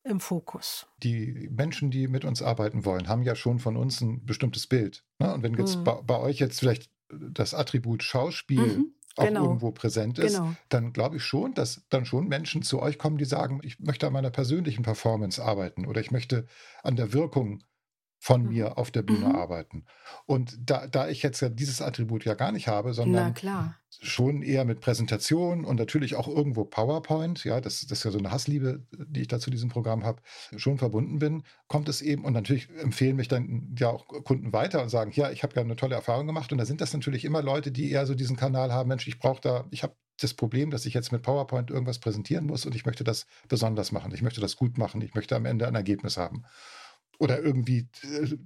im 0.05 0.21
Fokus. 0.21 0.87
Die 1.03 1.49
Menschen, 1.53 1.91
die 1.91 2.09
mit 2.09 2.25
uns 2.25 2.43
arbeiten 2.43 2.85
wollen, 2.85 3.09
haben 3.09 3.23
ja 3.23 3.35
schon 3.35 3.59
von 3.59 3.77
uns 3.77 4.01
ein 4.01 4.25
bestimmtes 4.25 4.67
Bild. 4.67 5.05
Ne? 5.19 5.33
Und 5.35 5.43
wenn 5.43 5.55
jetzt 5.55 5.79
mhm. 5.79 5.85
bei, 5.85 6.01
bei, 6.03 6.19
euch 6.19 6.39
jetzt 6.39 6.61
vielleicht 6.61 6.91
das 7.11 7.55
Attribut 7.55 8.03
Schauspiel 8.03 8.61
mhm, 8.61 8.95
auch 9.17 9.25
genau. 9.25 9.45
irgendwo 9.45 9.73
präsent 9.73 10.19
ist, 10.19 10.37
genau. 10.37 10.55
dann 10.69 10.93
glaube 10.93 11.17
ich 11.17 11.25
schon, 11.25 11.55
dass 11.55 11.83
dann 11.89 12.05
schon 12.05 12.29
Menschen 12.29 12.63
zu 12.63 12.81
euch 12.81 12.99
kommen, 12.99 13.19
die 13.19 13.25
sagen, 13.25 13.61
ich 13.63 13.81
möchte 13.81 14.07
an 14.07 14.13
meiner 14.13 14.31
persönlichen 14.31 14.83
Performance 14.83 15.43
arbeiten 15.43 15.87
oder 15.87 16.01
ich 16.01 16.11
möchte 16.11 16.47
an 16.83 16.97
der 16.97 17.13
Wirkung 17.13 17.63
von 18.19 18.43
mhm. 18.43 18.49
mir 18.49 18.79
auf 18.79 18.91
der 18.91 19.03
Bühne 19.03 19.29
mhm. 19.29 19.37
arbeiten. 19.37 19.85
Und 20.27 20.59
da, 20.59 20.87
da 20.87 21.09
ich 21.09 21.23
jetzt 21.23 21.41
ja 21.41 21.49
dieses 21.49 21.81
Attribut 21.81 22.25
ja 22.25 22.35
gar 22.35 22.53
nicht 22.53 22.69
habe, 22.69 22.93
sondern 22.93 23.35
schon 24.01 24.43
eher 24.43 24.65
mit 24.65 24.81
Präsentation 24.81 25.65
und 25.65 25.77
natürlich 25.77 26.15
auch 26.17 26.29
irgendwo 26.29 26.65
PowerPoint, 26.65 27.45
ja, 27.45 27.61
das, 27.61 27.87
das 27.87 27.99
ist 27.99 28.05
ja 28.05 28.11
so 28.11 28.19
eine 28.19 28.31
Hassliebe, 28.31 28.85
die 28.91 29.23
ich 29.23 29.29
da 29.29 29.39
zu 29.39 29.51
diesem 29.51 29.71
Programm 29.71 30.05
habe, 30.05 30.21
schon 30.57 30.79
verbunden 30.79 31.19
bin, 31.19 31.43
kommt 31.69 31.89
es 31.89 32.03
eben 32.03 32.25
und 32.25 32.33
natürlich 32.33 32.69
empfehlen 32.81 33.17
mich 33.17 33.29
dann 33.29 33.75
ja 33.79 33.89
auch 33.89 34.07
Kunden 34.07 34.53
weiter 34.53 34.83
und 34.83 34.89
sagen, 34.89 35.13
ja, 35.15 35.31
ich 35.31 35.43
habe 35.43 35.55
ja 35.55 35.63
eine 35.63 35.77
tolle 35.77 35.95
Erfahrung 35.95 36.27
gemacht 36.27 36.53
und 36.53 36.59
da 36.59 36.67
sind 36.67 36.81
das 36.81 36.93
natürlich 36.93 37.25
immer 37.25 37.43
Leute, 37.43 37.71
die 37.71 37.91
eher 37.91 38.07
so 38.07 38.15
diesen 38.15 38.37
Kanal 38.37 38.73
haben, 38.73 38.89
Mensch, 38.89 39.07
ich 39.07 39.19
brauche 39.19 39.41
da, 39.41 39.65
ich 39.71 39.83
habe 39.83 39.95
das 40.21 40.35
Problem, 40.35 40.71
dass 40.71 40.85
ich 40.85 40.95
jetzt 40.95 41.13
mit 41.13 41.23
PowerPoint 41.23 41.71
irgendwas 41.71 42.01
präsentieren 42.01 42.47
muss 42.47 42.67
und 42.67 42.75
ich 42.75 42.85
möchte 42.85 43.05
das 43.05 43.27
besonders 43.49 43.93
machen, 43.93 44.13
ich 44.13 44.23
möchte 44.23 44.41
das 44.41 44.57
gut 44.57 44.77
machen, 44.77 45.01
ich 45.01 45.15
möchte 45.15 45.37
am 45.37 45.47
Ende 45.47 45.69
ein 45.69 45.77
Ergebnis 45.77 46.17
haben 46.17 46.45
oder 47.19 47.41
irgendwie 47.41 47.89
äh, 48.03 48.37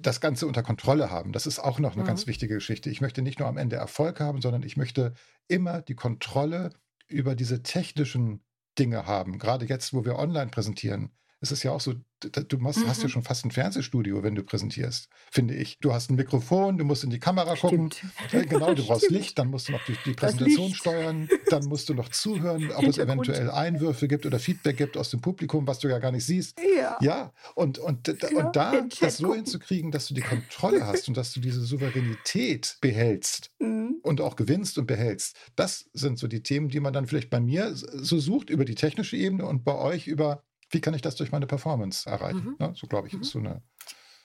das 0.00 0.20
Ganze 0.20 0.46
unter 0.46 0.62
Kontrolle 0.62 1.10
haben. 1.10 1.32
Das 1.32 1.46
ist 1.46 1.58
auch 1.58 1.78
noch 1.78 1.92
eine 1.94 2.02
mhm. 2.02 2.06
ganz 2.06 2.26
wichtige 2.26 2.54
Geschichte. 2.54 2.90
Ich 2.90 3.00
möchte 3.00 3.22
nicht 3.22 3.38
nur 3.38 3.48
am 3.48 3.56
Ende 3.56 3.76
Erfolg 3.76 4.20
haben, 4.20 4.40
sondern 4.40 4.62
ich 4.62 4.76
möchte 4.76 5.14
immer 5.48 5.82
die 5.82 5.96
Kontrolle 5.96 6.70
über 7.08 7.34
diese 7.34 7.62
technischen 7.62 8.42
Dinge 8.78 9.06
haben. 9.06 9.38
Gerade 9.38 9.66
jetzt, 9.66 9.92
wo 9.92 10.04
wir 10.04 10.18
online 10.18 10.50
präsentieren, 10.50 11.10
es 11.42 11.50
ist 11.50 11.64
ja 11.64 11.72
auch 11.72 11.80
so, 11.80 11.94
du 12.20 12.58
machst, 12.58 12.78
mhm. 12.78 12.88
hast 12.88 12.98
ja 12.98 13.08
mhm. 13.08 13.10
schon 13.10 13.22
fast 13.24 13.44
ein 13.44 13.50
Fernsehstudio, 13.50 14.22
wenn 14.22 14.36
du 14.36 14.44
präsentierst, 14.44 15.08
finde 15.28 15.54
ich. 15.54 15.76
Du 15.80 15.92
hast 15.92 16.08
ein 16.08 16.14
Mikrofon, 16.14 16.78
du 16.78 16.84
musst 16.84 17.02
in 17.02 17.10
die 17.10 17.18
Kamera 17.18 17.56
gucken. 17.56 17.90
Stimmt. 18.28 18.48
Genau, 18.48 18.72
du 18.74 18.86
brauchst 18.86 19.10
Licht, 19.10 19.40
dann 19.40 19.48
musst 19.48 19.66
du 19.66 19.72
noch 19.72 19.84
die, 19.84 19.96
die 20.06 20.12
Präsentation 20.12 20.72
steuern, 20.72 21.28
dann 21.50 21.64
musst 21.64 21.88
du 21.88 21.94
noch 21.94 22.10
zuhören, 22.10 22.70
ob 22.70 22.84
es 22.84 22.96
eventuell 22.96 23.50
Einwürfe 23.50 24.06
gibt 24.06 24.24
oder 24.24 24.38
Feedback 24.38 24.76
gibt 24.76 24.96
aus 24.96 25.10
dem 25.10 25.20
Publikum, 25.20 25.66
was 25.66 25.80
du 25.80 25.88
ja 25.88 25.98
gar 25.98 26.12
nicht 26.12 26.24
siehst. 26.24 26.60
Ja. 26.76 26.96
Ja, 27.00 27.32
und, 27.56 27.80
und, 27.80 28.06
ja, 28.06 28.44
und 28.44 28.54
da 28.54 28.86
das 29.00 29.16
so 29.16 29.34
hinzukriegen, 29.34 29.90
dass 29.90 30.06
du 30.06 30.14
die 30.14 30.20
Kontrolle 30.20 30.86
hast 30.86 31.08
und 31.08 31.16
dass 31.16 31.32
du 31.32 31.40
diese 31.40 31.60
Souveränität 31.64 32.76
behältst 32.80 33.50
mhm. 33.58 33.96
und 34.04 34.20
auch 34.20 34.36
gewinnst 34.36 34.78
und 34.78 34.86
behältst, 34.86 35.36
das 35.56 35.90
sind 35.92 36.20
so 36.20 36.28
die 36.28 36.44
Themen, 36.44 36.68
die 36.68 36.78
man 36.78 36.92
dann 36.92 37.08
vielleicht 37.08 37.30
bei 37.30 37.40
mir 37.40 37.72
so 37.74 38.20
sucht 38.20 38.48
über 38.48 38.64
die 38.64 38.76
technische 38.76 39.16
Ebene 39.16 39.44
und 39.44 39.64
bei 39.64 39.74
euch 39.74 40.06
über 40.06 40.44
wie 40.72 40.80
kann 40.80 40.94
ich 40.94 41.02
das 41.02 41.14
durch 41.16 41.32
meine 41.32 41.46
Performance 41.46 42.08
erreichen? 42.08 42.56
Mhm. 42.58 42.66
Ne? 42.66 42.72
So 42.74 42.86
glaube 42.86 43.08
ich, 43.08 43.14
ist 43.14 43.30
so 43.30 43.38
eine. 43.38 43.62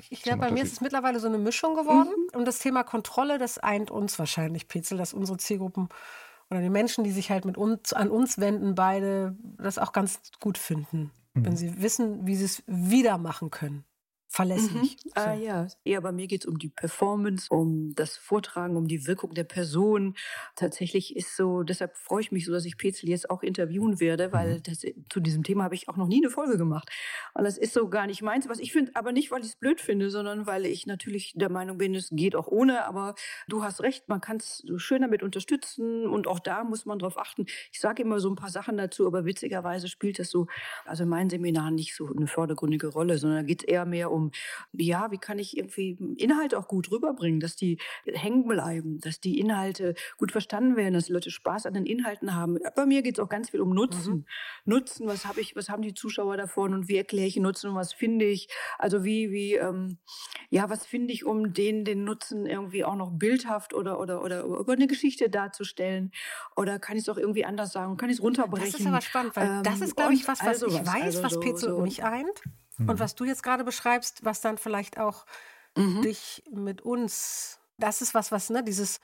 Ich 0.10 0.22
glaube, 0.22 0.40
bei 0.40 0.52
mir 0.52 0.64
ist 0.64 0.74
es 0.74 0.82
mittlerweile 0.82 1.20
so 1.20 1.28
eine 1.28 1.38
Mischung 1.38 1.76
geworden. 1.76 2.10
Mhm. 2.10 2.40
Und 2.40 2.46
das 2.46 2.60
Thema 2.60 2.84
Kontrolle, 2.84 3.38
das 3.38 3.58
eint 3.58 3.92
uns 3.92 4.18
wahrscheinlich, 4.20 4.68
Petzel, 4.68 4.98
dass 4.98 5.14
unsere 5.14 5.38
Zielgruppen 5.38 5.90
oder 6.50 6.62
die 6.62 6.70
Menschen, 6.70 7.04
die 7.04 7.12
sich 7.12 7.30
halt 7.30 7.46
mit 7.46 7.58
uns 7.58 7.94
an 7.94 8.10
uns 8.10 8.38
wenden, 8.38 8.76
beide 8.76 9.36
das 9.58 9.78
auch 9.78 9.92
ganz 9.92 10.22
gut 10.40 10.58
finden. 10.58 11.12
Mhm. 11.34 11.46
Wenn 11.46 11.58
sie 11.58 11.82
wissen, 11.82 12.26
wie 12.26 12.36
sie 12.36 12.46
es 12.46 12.64
wieder 12.68 13.18
machen 13.18 13.52
können 13.52 13.84
verlässlich. 14.28 14.98
Mhm. 15.06 15.12
Ah 15.16 15.34
ja, 15.34 15.68
ja, 15.84 16.00
bei 16.00 16.12
mir 16.12 16.28
geht 16.28 16.42
es 16.42 16.48
um 16.48 16.60
die 16.60 16.70
Performance, 16.70 17.48
um 17.50 17.94
das 17.96 18.18
Vortragen, 18.18 18.76
um 18.76 18.88
die 18.88 19.08
Wirkung 19.08 19.34
der 19.34 19.46
Person. 19.46 20.16
Tatsächlich 20.56 21.16
ist 21.16 21.36
so, 21.36 21.64
deshalb 21.64 21.96
freue 21.96 22.22
ich 22.22 22.32
mich 22.32 22.46
so, 22.46 22.52
dass 22.52 22.66
ich 22.66 22.78
Petzel 22.78 23.10
jetzt 23.10 23.30
auch 23.30 23.42
interviewen 23.42 24.00
werde, 24.00 24.34
weil 24.34 24.56
mhm. 24.56 24.64
das, 24.64 24.86
zu 25.10 25.20
diesem 25.20 25.44
Thema 25.44 25.64
habe 25.64 25.76
ich 25.76 25.88
auch 25.88 25.96
noch 25.96 26.08
nie 26.08 26.22
eine 26.22 26.30
Folge 26.30 26.58
gemacht. 26.58 26.90
Und 27.34 27.46
das 27.46 27.58
ist 27.58 27.74
so 27.74 27.88
gar 27.90 28.06
nicht 28.06 28.22
meins, 28.22 28.50
was 28.50 28.60
ich 28.60 28.74
finde, 28.74 28.92
aber 28.96 29.12
nicht, 29.12 29.32
weil 29.32 29.42
ich 29.42 29.48
es 29.48 29.56
blöd 29.56 29.80
finde, 29.80 30.10
sondern 30.10 30.46
weil 30.46 30.66
ich 30.66 30.86
natürlich 30.86 31.34
der 31.36 31.50
Meinung 31.50 31.78
bin, 31.78 31.96
es 31.96 32.10
geht 32.12 32.36
auch 32.36 32.48
ohne, 32.48 32.86
aber 32.86 33.16
du 33.48 33.64
hast 33.64 33.82
recht, 33.82 34.10
man 34.10 34.22
kann 34.22 34.38
es 34.38 34.58
so 34.58 34.78
schön 34.78 35.02
damit 35.02 35.24
unterstützen 35.24 36.06
und 36.06 36.28
auch 36.28 36.40
da 36.40 36.64
muss 36.64 36.86
man 36.86 37.00
drauf 37.00 37.18
achten. 37.18 37.46
Ich 37.72 37.80
sage 37.80 38.04
immer 38.04 38.20
so 38.20 38.30
ein 38.30 38.36
paar 38.36 38.50
Sachen 38.50 38.78
dazu, 38.78 39.08
aber 39.08 39.26
witzigerweise 39.26 39.88
spielt 39.88 40.20
das 40.20 40.30
so, 40.30 40.48
also 40.86 41.04
in 41.04 41.10
meinen 41.10 41.30
Seminaren 41.30 41.76
nicht 41.76 41.96
so 41.96 42.08
eine 42.14 42.28
vordergründige 42.28 42.88
Rolle, 42.88 43.18
sondern 43.18 43.40
da 43.40 43.44
geht 43.44 43.64
es 43.64 43.68
eher 43.68 43.86
mehr 43.86 44.12
um 44.12 44.17
ja, 44.74 45.12
wie 45.12 45.18
kann 45.18 45.40
ich 45.40 45.58
irgendwie 45.58 45.98
Inhalte 46.18 46.58
auch 46.58 46.68
gut 46.68 46.92
rüberbringen, 46.92 47.40
dass 47.40 47.56
die 47.56 47.78
hängen 48.06 48.48
bleiben, 48.48 49.00
dass 49.00 49.20
die 49.20 49.40
Inhalte 49.40 49.96
gut 50.18 50.32
verstanden 50.32 50.76
werden, 50.76 50.94
dass 50.94 51.06
die 51.06 51.14
Leute 51.14 51.32
Spaß 51.32 51.66
an 51.66 51.74
den 51.74 51.86
Inhalten 51.86 52.36
haben. 52.36 52.58
Bei 52.76 52.86
mir 52.86 53.02
geht 53.02 53.18
es 53.18 53.24
auch 53.24 53.30
ganz 53.30 53.50
viel 53.50 53.62
um 53.62 53.74
Nutzen. 53.74 54.14
Mhm. 54.14 54.26
Nutzen, 54.66 55.08
was 55.08 55.26
habe 55.26 55.42
ich, 55.42 55.56
was 55.56 55.70
haben 55.70 55.82
die 55.82 55.94
Zuschauer 55.94 56.38
davon 56.38 56.74
und 56.74 56.88
wie 56.88 56.98
erkläre 56.98 57.28
ich 57.28 57.38
Nutzen 57.38 57.70
und 57.70 57.76
was 57.76 57.94
finde 57.94 58.26
ich? 58.26 58.50
Also 58.78 59.04
wie, 59.04 59.32
wie, 59.32 59.56
ähm, 59.56 59.98
ja, 60.50 60.70
was 60.70 60.86
finde 60.86 61.14
ich, 61.14 61.26
um 61.26 61.54
den, 61.54 61.86
den 61.86 62.04
Nutzen 62.04 62.46
irgendwie 62.46 62.84
auch 62.84 62.96
noch 62.96 63.12
bildhaft 63.12 63.74
oder, 63.74 64.00
oder, 64.00 64.24
oder 64.24 64.44
über 64.44 64.74
eine 64.74 64.88
Geschichte 64.88 65.30
darzustellen? 65.30 66.12
Oder 66.56 66.80
kann 66.80 66.98
ich 66.98 67.04
es 67.04 67.10
auch 67.10 67.18
irgendwie 67.18 67.46
anders 67.46 67.72
sagen? 67.72 67.98
Kann 67.98 68.10
ich 68.10 68.18
es 68.18 68.24
runterbrechen? 68.24 68.72
Das 68.72 68.80
ist 68.80 68.88
aber 68.88 69.02
spannend, 69.02 69.36
weil 69.36 69.48
ähm, 69.48 69.64
das 69.64 69.82
ist, 69.82 69.96
glaube 69.96 70.14
ich, 70.14 70.28
was, 70.28 70.44
was 70.44 70.62
ich 70.62 70.74
weiß, 70.74 71.18
also 71.18 71.24
was 71.24 71.40
Petzel 71.40 71.70
so, 71.70 71.76
so. 71.78 71.82
mich 71.82 72.04
eint. 72.04 72.42
Mhm. 72.78 72.90
Und 72.90 73.00
was 73.00 73.16
du 73.16 73.26
jetzt 73.26 73.44
gerade 73.44 73.64
beschreibst, 73.64 74.24
was 74.24 74.42
dann 74.42 74.58
vielleicht 74.58 75.00
auch 75.00 75.26
mhm. 75.76 76.02
dich 76.02 76.44
mit 76.52 76.82
uns, 76.82 77.60
das 77.78 78.02
ist 78.02 78.14
was, 78.14 78.32
was, 78.32 78.50
ne, 78.50 78.64
dieses 78.64 79.00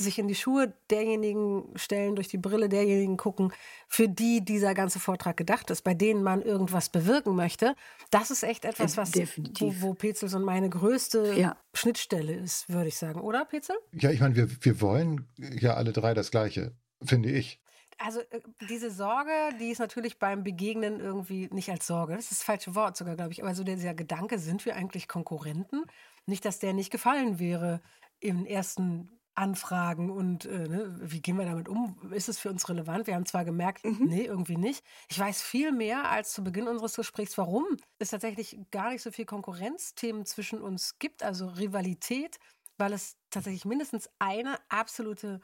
sich 0.00 0.18
in 0.18 0.28
die 0.28 0.34
Schuhe 0.34 0.72
derjenigen 0.90 1.64
stellen, 1.76 2.14
durch 2.14 2.28
die 2.28 2.38
Brille 2.38 2.68
derjenigen 2.68 3.16
gucken, 3.16 3.52
für 3.88 4.08
die 4.08 4.44
dieser 4.44 4.74
ganze 4.74 5.00
Vortrag 5.00 5.36
gedacht 5.36 5.70
ist, 5.70 5.82
bei 5.82 5.94
denen 5.94 6.22
man 6.22 6.42
irgendwas 6.42 6.88
bewirken 6.88 7.34
möchte. 7.34 7.74
Das 8.10 8.30
ist 8.30 8.42
echt 8.42 8.64
etwas, 8.64 8.96
was 8.96 9.12
wo, 9.14 9.74
wo 9.80 9.94
Petzels 9.94 10.34
und 10.34 10.44
meine 10.44 10.70
größte 10.70 11.34
ja. 11.34 11.56
Schnittstelle 11.74 12.34
ist, 12.34 12.68
würde 12.68 12.88
ich 12.88 12.96
sagen, 12.96 13.20
oder 13.20 13.44
Petzel? 13.44 13.76
Ja, 13.92 14.10
ich 14.10 14.20
meine, 14.20 14.36
wir, 14.36 14.48
wir 14.60 14.80
wollen 14.80 15.26
ja 15.36 15.74
alle 15.74 15.92
drei 15.92 16.14
das 16.14 16.30
Gleiche, 16.30 16.72
finde 17.02 17.30
ich. 17.30 17.60
Also 17.98 18.20
äh, 18.20 18.40
diese 18.68 18.90
Sorge, 18.90 19.32
die 19.60 19.70
ist 19.70 19.80
natürlich 19.80 20.18
beim 20.18 20.44
Begegnen 20.44 21.00
irgendwie 21.00 21.48
nicht 21.52 21.70
als 21.70 21.86
Sorge, 21.86 22.14
das 22.14 22.24
ist 22.24 22.32
das 22.32 22.42
falsche 22.42 22.74
Wort 22.74 22.96
sogar, 22.96 23.16
glaube 23.16 23.32
ich, 23.32 23.42
aber 23.42 23.54
so 23.54 23.64
dieser 23.64 23.94
Gedanke, 23.94 24.38
sind 24.38 24.64
wir 24.64 24.76
eigentlich 24.76 25.08
Konkurrenten? 25.08 25.84
Nicht, 26.26 26.44
dass 26.44 26.58
der 26.58 26.72
nicht 26.74 26.90
gefallen 26.90 27.38
wäre 27.38 27.80
im 28.20 28.46
ersten 28.46 29.10
Anfragen 29.38 30.10
und 30.10 30.46
äh, 30.46 30.68
ne, 30.68 30.96
wie 31.00 31.22
gehen 31.22 31.38
wir 31.38 31.44
damit 31.44 31.68
um? 31.68 31.96
Ist 32.12 32.28
es 32.28 32.40
für 32.40 32.50
uns 32.50 32.68
relevant? 32.68 33.06
Wir 33.06 33.14
haben 33.14 33.24
zwar 33.24 33.44
gemerkt, 33.44 33.84
mhm. 33.84 34.06
nee, 34.06 34.24
irgendwie 34.24 34.56
nicht. 34.56 34.84
Ich 35.08 35.18
weiß 35.18 35.42
viel 35.42 35.70
mehr 35.70 36.10
als 36.10 36.32
zu 36.32 36.42
Beginn 36.42 36.66
unseres 36.66 36.96
Gesprächs, 36.96 37.38
warum 37.38 37.64
es 38.00 38.10
tatsächlich 38.10 38.58
gar 38.72 38.90
nicht 38.90 39.00
so 39.00 39.12
viel 39.12 39.26
Konkurrenzthemen 39.26 40.26
zwischen 40.26 40.60
uns 40.60 40.98
gibt, 40.98 41.22
also 41.22 41.46
Rivalität, 41.46 42.38
weil 42.78 42.92
es 42.92 43.16
tatsächlich 43.30 43.64
mindestens 43.64 44.10
eine 44.18 44.58
absolute 44.68 45.40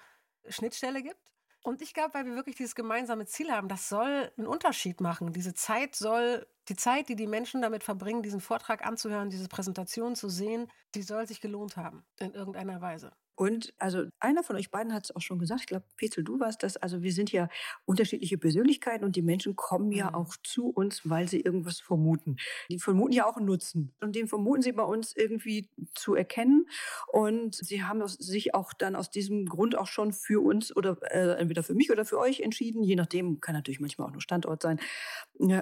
Schnittstelle 0.48 1.02
gibt. 1.02 1.33
Und 1.64 1.81
ich 1.81 1.94
glaube, 1.94 2.12
weil 2.12 2.27
wir 2.27 2.35
wirklich 2.35 2.57
dieses 2.57 2.74
gemeinsame 2.74 3.24
Ziel 3.24 3.50
haben, 3.50 3.68
das 3.68 3.88
soll 3.88 4.31
einen 4.37 4.46
Unterschied 4.46 5.00
machen. 5.00 5.33
Diese 5.33 5.55
Zeit 5.55 5.96
soll, 5.96 6.46
die 6.68 6.77
Zeit, 6.77 7.09
die 7.09 7.16
die 7.16 7.27
Menschen 7.27 7.62
damit 7.62 7.83
verbringen, 7.83 8.22
diesen 8.22 8.42
Vortrag 8.42 8.87
anzuhören, 8.87 9.31
diese 9.31 9.48
Präsentation 9.48 10.14
zu 10.14 10.29
sehen, 10.29 10.70
die 10.94 11.00
soll 11.03 11.27
sich 11.27 11.40
gelohnt 11.40 11.79
haben 11.79 12.05
in 12.18 12.35
irgendeiner 12.35 12.83
Weise. 12.83 13.12
Und 13.36 13.74
also 13.78 14.04
einer 14.20 14.42
von 14.42 14.56
euch 14.56 14.70
beiden 14.70 14.92
hat 14.92 15.04
es 15.04 15.16
auch 15.16 15.20
schon 15.20 15.38
gesagt, 15.38 15.62
ich 15.62 15.66
glaube, 15.66 15.84
Petzel, 15.96 16.22
du 16.22 16.38
warst 16.38 16.62
das. 16.62 16.76
Also 16.76 17.02
wir 17.02 17.12
sind 17.12 17.32
ja 17.32 17.48
unterschiedliche 17.84 18.38
Persönlichkeiten 18.38 19.04
und 19.04 19.16
die 19.16 19.22
Menschen 19.22 19.56
kommen 19.56 19.90
ja 19.90 20.10
mhm. 20.10 20.14
auch 20.14 20.36
zu 20.42 20.68
uns, 20.68 21.08
weil 21.08 21.28
sie 21.28 21.40
irgendwas 21.40 21.80
vermuten. 21.80 22.36
Die 22.68 22.78
vermuten 22.78 23.12
ja 23.12 23.26
auch 23.26 23.36
einen 23.36 23.46
Nutzen. 23.46 23.92
Und 24.00 24.14
den 24.14 24.28
vermuten 24.28 24.62
sie 24.62 24.72
bei 24.72 24.84
uns 24.84 25.14
irgendwie 25.16 25.68
zu 25.94 26.14
erkennen. 26.14 26.66
Und 27.12 27.56
sie 27.56 27.82
haben 27.82 28.06
sich 28.06 28.54
auch 28.54 28.72
dann 28.72 28.94
aus 28.94 29.10
diesem 29.10 29.46
Grund 29.46 29.76
auch 29.76 29.88
schon 29.88 30.12
für 30.12 30.42
uns 30.42 30.74
oder 30.74 30.98
äh, 31.10 31.40
entweder 31.40 31.62
für 31.62 31.74
mich 31.74 31.90
oder 31.90 32.04
für 32.04 32.18
euch 32.18 32.40
entschieden. 32.40 32.84
Je 32.84 32.96
nachdem, 32.96 33.40
kann 33.40 33.54
natürlich 33.54 33.80
manchmal 33.80 34.08
auch 34.08 34.12
nur 34.12 34.20
Standort 34.20 34.62
sein. 34.62 34.78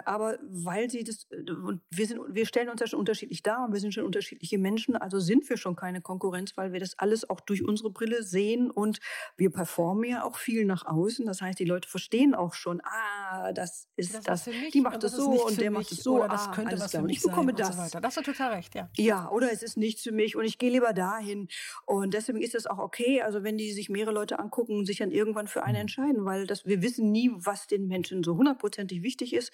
Aber 0.04 0.38
weil 0.42 0.90
sie 0.90 1.04
das, 1.04 1.26
und 1.30 1.80
wir 1.90 2.06
sind, 2.06 2.20
wir 2.28 2.46
stellen 2.46 2.68
uns 2.68 2.80
ja 2.80 2.86
schon 2.86 3.00
unterschiedlich 3.00 3.42
dar 3.42 3.64
und 3.64 3.72
wir 3.72 3.80
sind 3.80 3.94
schon 3.94 4.04
unterschiedliche 4.04 4.58
Menschen, 4.58 4.96
also 4.96 5.20
sind 5.20 5.48
wir 5.48 5.56
schon 5.56 5.76
keine 5.76 6.02
Konkurrenz, 6.02 6.56
weil 6.56 6.72
wir 6.72 6.80
das 6.80 6.98
alles 6.98 7.28
auch 7.28 7.40
durch 7.40 7.61
unsere 7.64 7.90
Brille 7.90 8.22
sehen 8.22 8.70
und 8.70 9.00
wir 9.36 9.50
performen 9.50 10.04
ja 10.04 10.24
auch 10.24 10.36
viel 10.36 10.64
nach 10.64 10.86
außen. 10.86 11.26
Das 11.26 11.40
heißt, 11.40 11.58
die 11.58 11.64
Leute 11.64 11.88
verstehen 11.88 12.34
auch 12.34 12.54
schon, 12.54 12.80
ah, 12.84 13.52
das 13.52 13.88
ist 13.96 14.14
das. 14.14 14.24
das. 14.24 14.46
Mich, 14.46 14.72
die 14.72 14.80
macht 14.80 15.02
es 15.04 15.12
so 15.12 15.46
und 15.46 15.60
der 15.60 15.70
macht 15.70 15.90
es 15.92 15.98
so. 15.98 16.16
Oder 16.16 16.28
das 16.28 16.48
ah, 16.48 16.52
könnte 16.52 16.78
was 16.78 16.90
klar. 16.90 17.02
für 17.02 17.06
mich 17.06 17.18
ich 17.18 17.22
bekomme 17.22 17.54
das. 17.54 17.92
So 17.92 18.00
das 18.00 18.16
ist 18.16 18.24
total 18.24 18.52
recht, 18.54 18.74
ja. 18.74 18.90
Ja, 18.96 19.30
oder 19.30 19.52
es 19.52 19.62
ist 19.62 19.76
nichts 19.76 20.02
für 20.02 20.12
mich 20.12 20.36
und 20.36 20.44
ich 20.44 20.58
gehe 20.58 20.70
lieber 20.70 20.92
dahin. 20.92 21.48
Und 21.86 22.14
deswegen 22.14 22.40
ist 22.40 22.54
es 22.54 22.66
auch 22.66 22.78
okay, 22.78 23.22
also 23.22 23.42
wenn 23.42 23.56
die 23.56 23.72
sich 23.72 23.88
mehrere 23.88 24.14
Leute 24.14 24.38
angucken 24.38 24.76
und 24.78 24.86
sich 24.86 24.98
dann 24.98 25.10
irgendwann 25.10 25.46
für 25.46 25.62
eine 25.62 25.78
mhm. 25.78 25.82
entscheiden, 25.82 26.24
weil 26.24 26.46
das, 26.46 26.66
wir 26.66 26.82
wissen 26.82 27.10
nie, 27.10 27.30
was 27.34 27.66
den 27.66 27.86
Menschen 27.88 28.22
so 28.22 28.36
hundertprozentig 28.36 29.02
wichtig 29.02 29.34
ist. 29.34 29.52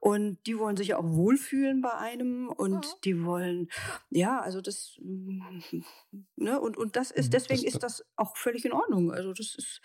Und 0.00 0.38
die 0.46 0.58
wollen 0.58 0.76
sich 0.76 0.88
ja 0.88 0.98
auch 0.98 1.08
wohlfühlen 1.08 1.80
bei 1.80 1.94
einem 1.94 2.48
und 2.48 2.86
mhm. 2.86 3.00
die 3.04 3.24
wollen, 3.24 3.68
ja, 4.10 4.40
also 4.40 4.60
das, 4.60 4.98
ne, 6.36 6.60
und, 6.60 6.76
und 6.76 6.96
das 6.96 7.10
ist, 7.10 7.26
mhm, 7.26 7.30
deswegen 7.30 7.45
das, 7.46 7.62
ist 7.62 7.82
das 7.82 8.04
auch 8.16 8.36
völlig 8.36 8.64
in 8.64 8.72
Ordnung. 8.72 9.12
Also 9.12 9.32
das 9.32 9.54
ist, 9.54 9.80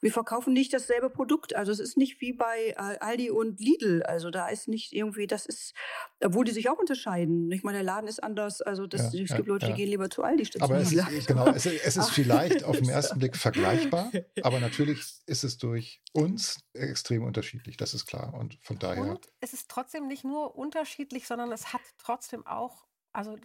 wir 0.00 0.12
verkaufen 0.12 0.52
nicht 0.52 0.72
dasselbe 0.72 1.10
Produkt. 1.10 1.54
Also 1.54 1.72
es 1.72 1.78
ist 1.78 1.96
nicht 1.96 2.20
wie 2.20 2.32
bei 2.32 2.76
Aldi 2.76 3.30
und 3.30 3.60
Lidl. 3.60 4.02
Also 4.02 4.30
da 4.30 4.48
ist 4.48 4.68
nicht 4.68 4.92
irgendwie, 4.92 5.26
das 5.26 5.46
ist, 5.46 5.74
obwohl 6.22 6.44
die 6.44 6.52
sich 6.52 6.68
auch 6.68 6.78
unterscheiden. 6.78 7.50
Ich 7.52 7.62
meine, 7.62 7.78
der 7.78 7.84
Laden 7.84 8.08
ist 8.08 8.22
anders. 8.22 8.62
Also 8.62 8.86
das, 8.86 9.12
ja, 9.12 9.22
es 9.22 9.34
gibt 9.34 9.46
ja, 9.46 9.52
Leute, 9.52 9.66
die 9.66 9.74
gehen 9.74 9.88
lieber 9.88 10.10
zu 10.10 10.22
Aldi 10.22 10.46
statt 10.46 10.62
aber 10.62 10.82
zu 10.84 10.90
Lidl. 10.94 11.06
Es 11.08 11.18
ist, 11.18 11.26
genau, 11.26 11.46
es, 11.48 11.66
es 11.66 11.96
ist 11.96 12.10
vielleicht 12.10 12.64
auf 12.64 12.76
den 12.76 12.88
ersten 12.88 13.18
Blick 13.18 13.36
vergleichbar, 13.36 14.10
aber 14.42 14.60
natürlich 14.60 15.02
ist 15.26 15.44
es 15.44 15.58
durch 15.58 16.02
uns 16.12 16.60
extrem 16.74 17.24
unterschiedlich. 17.24 17.76
Das 17.76 17.94
ist 17.94 18.06
klar. 18.06 18.34
Und 18.34 18.58
von 18.62 18.78
daher. 18.78 19.02
Und 19.02 19.28
es 19.40 19.52
ist 19.52 19.68
trotzdem 19.68 20.06
nicht 20.06 20.24
nur 20.24 20.56
unterschiedlich, 20.56 21.26
sondern 21.26 21.52
es 21.52 21.72
hat 21.72 21.82
trotzdem 21.98 22.46
auch, 22.46 22.86
also 23.12 23.36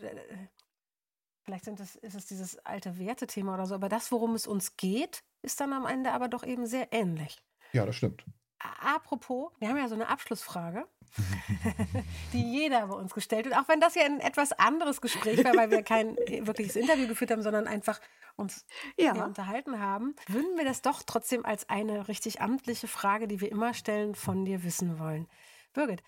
vielleicht 1.43 1.65
sind 1.65 1.79
es, 1.79 1.95
ist 1.95 2.15
es 2.15 2.25
dieses 2.25 2.57
alte 2.65 2.97
Wertethema 2.97 3.53
oder 3.53 3.65
so, 3.65 3.75
aber 3.75 3.89
das, 3.89 4.11
worum 4.11 4.35
es 4.35 4.47
uns 4.47 4.77
geht, 4.77 5.23
ist 5.41 5.59
dann 5.59 5.73
am 5.73 5.85
Ende 5.85 6.11
aber 6.11 6.27
doch 6.27 6.43
eben 6.43 6.65
sehr 6.65 6.91
ähnlich. 6.91 7.41
Ja, 7.73 7.85
das 7.85 7.95
stimmt. 7.95 8.23
Apropos, 8.79 9.51
wir 9.59 9.67
haben 9.67 9.77
ja 9.77 9.89
so 9.89 9.95
eine 9.95 10.07
Abschlussfrage, 10.07 10.87
die 12.33 12.41
jeder 12.41 12.87
bei 12.87 12.95
uns 12.95 13.13
gestellt 13.13 13.45
hat. 13.45 13.61
Auch 13.61 13.67
wenn 13.67 13.81
das 13.81 13.95
ja 13.95 14.03
ein 14.03 14.21
etwas 14.21 14.53
anderes 14.53 15.01
Gespräch 15.01 15.43
war, 15.43 15.53
weil 15.55 15.69
wir 15.69 15.83
kein 15.83 16.15
wirkliches 16.15 16.77
Interview 16.77 17.07
geführt 17.07 17.31
haben, 17.31 17.41
sondern 17.41 17.67
einfach 17.67 17.99
uns 18.35 18.65
ja. 18.97 19.11
unterhalten 19.25 19.79
haben, 19.79 20.15
würden 20.27 20.57
wir 20.57 20.63
das 20.63 20.81
doch 20.81 21.03
trotzdem 21.03 21.45
als 21.45 21.69
eine 21.69 22.07
richtig 22.07 22.41
amtliche 22.41 22.87
Frage, 22.87 23.27
die 23.27 23.41
wir 23.41 23.51
immer 23.51 23.73
stellen, 23.73 24.15
von 24.15 24.45
dir 24.45 24.63
wissen 24.63 24.97
wollen. 24.97 25.27
Birgit, 25.73 26.01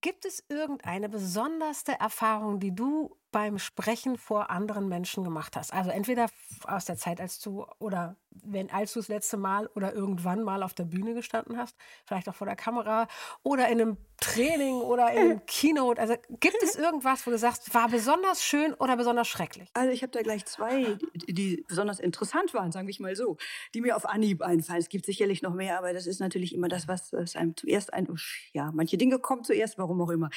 gibt 0.00 0.24
es 0.24 0.44
irgendeine 0.48 1.08
besonderste 1.08 1.92
Erfahrung, 1.92 2.58
die 2.58 2.74
du 2.74 3.16
beim 3.30 3.58
Sprechen 3.58 4.16
vor 4.16 4.50
anderen 4.50 4.88
Menschen 4.88 5.24
gemacht 5.24 5.56
hast? 5.56 5.72
Also 5.72 5.90
entweder 5.90 6.26
aus 6.64 6.84
der 6.84 6.96
Zeit, 6.96 7.20
als 7.20 7.40
du 7.40 7.66
oder 7.78 8.16
wenn 8.42 8.70
als 8.70 8.92
du 8.92 9.00
das 9.00 9.08
letzte 9.08 9.36
Mal 9.36 9.66
oder 9.74 9.92
irgendwann 9.92 10.42
mal 10.42 10.62
auf 10.62 10.74
der 10.74 10.84
Bühne 10.84 11.14
gestanden 11.14 11.56
hast, 11.56 11.76
vielleicht 12.06 12.28
auch 12.28 12.34
vor 12.34 12.46
der 12.46 12.56
Kamera 12.56 13.08
oder 13.42 13.68
in 13.68 13.80
einem 13.80 13.96
Training 14.18 14.74
oder 14.74 15.10
in 15.12 15.18
einem 15.18 15.40
Keynote. 15.46 16.00
Also 16.00 16.14
gibt 16.40 16.62
es 16.62 16.76
irgendwas, 16.76 17.26
wo 17.26 17.30
du 17.30 17.38
sagst, 17.38 17.74
war 17.74 17.88
besonders 17.88 18.42
schön 18.42 18.74
oder 18.74 18.96
besonders 18.96 19.28
schrecklich? 19.28 19.68
Also 19.74 19.90
ich 19.90 20.02
habe 20.02 20.12
da 20.12 20.22
gleich 20.22 20.44
zwei, 20.46 20.98
die 21.14 21.64
besonders 21.68 21.98
interessant 21.98 22.54
waren, 22.54 22.70
sagen 22.70 22.86
wir 22.86 22.94
mal 23.00 23.16
so, 23.16 23.36
die 23.74 23.80
mir 23.80 23.96
auf 23.96 24.04
Anhieb 24.04 24.42
einfallen. 24.42 24.80
Es 24.80 24.88
gibt 24.88 25.06
sicherlich 25.06 25.42
noch 25.42 25.54
mehr, 25.54 25.78
aber 25.78 25.92
das 25.92 26.06
ist 26.06 26.20
natürlich 26.20 26.54
immer 26.54 26.68
das, 26.68 26.86
was 26.86 27.12
einem 27.34 27.56
zuerst 27.56 27.92
ein, 27.92 28.08
ja, 28.52 28.70
manche 28.72 28.98
Dinge 28.98 29.18
kommen 29.18 29.44
zuerst, 29.44 29.78
warum 29.78 30.00
auch 30.02 30.10
immer. 30.10 30.28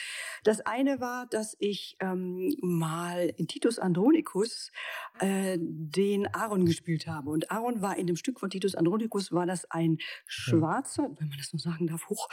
Das 0.43 0.61
eine 0.61 0.99
war, 0.99 1.25
dass 1.27 1.55
ich 1.59 1.97
ähm, 1.99 2.55
mal 2.83 3.33
in 3.37 3.47
Titus 3.47 3.79
Andronicus 3.79 4.71
äh, 5.19 5.57
den 5.57 6.27
Aaron 6.33 6.65
gespielt 6.65 7.07
habe. 7.07 7.29
Und 7.29 7.49
Aaron 7.49 7.81
war 7.81 7.97
in 7.97 8.07
dem 8.07 8.17
Stück 8.17 8.39
von 8.41 8.49
Titus 8.49 8.75
Andronicus, 8.75 9.31
war 9.31 9.45
das 9.45 9.69
ein 9.71 9.99
schwarzer, 10.25 11.03
wenn 11.17 11.29
man 11.29 11.37
das 11.37 11.53
noch 11.53 11.61
sagen 11.61 11.87
darf, 11.87 12.09
hoch. 12.09 12.27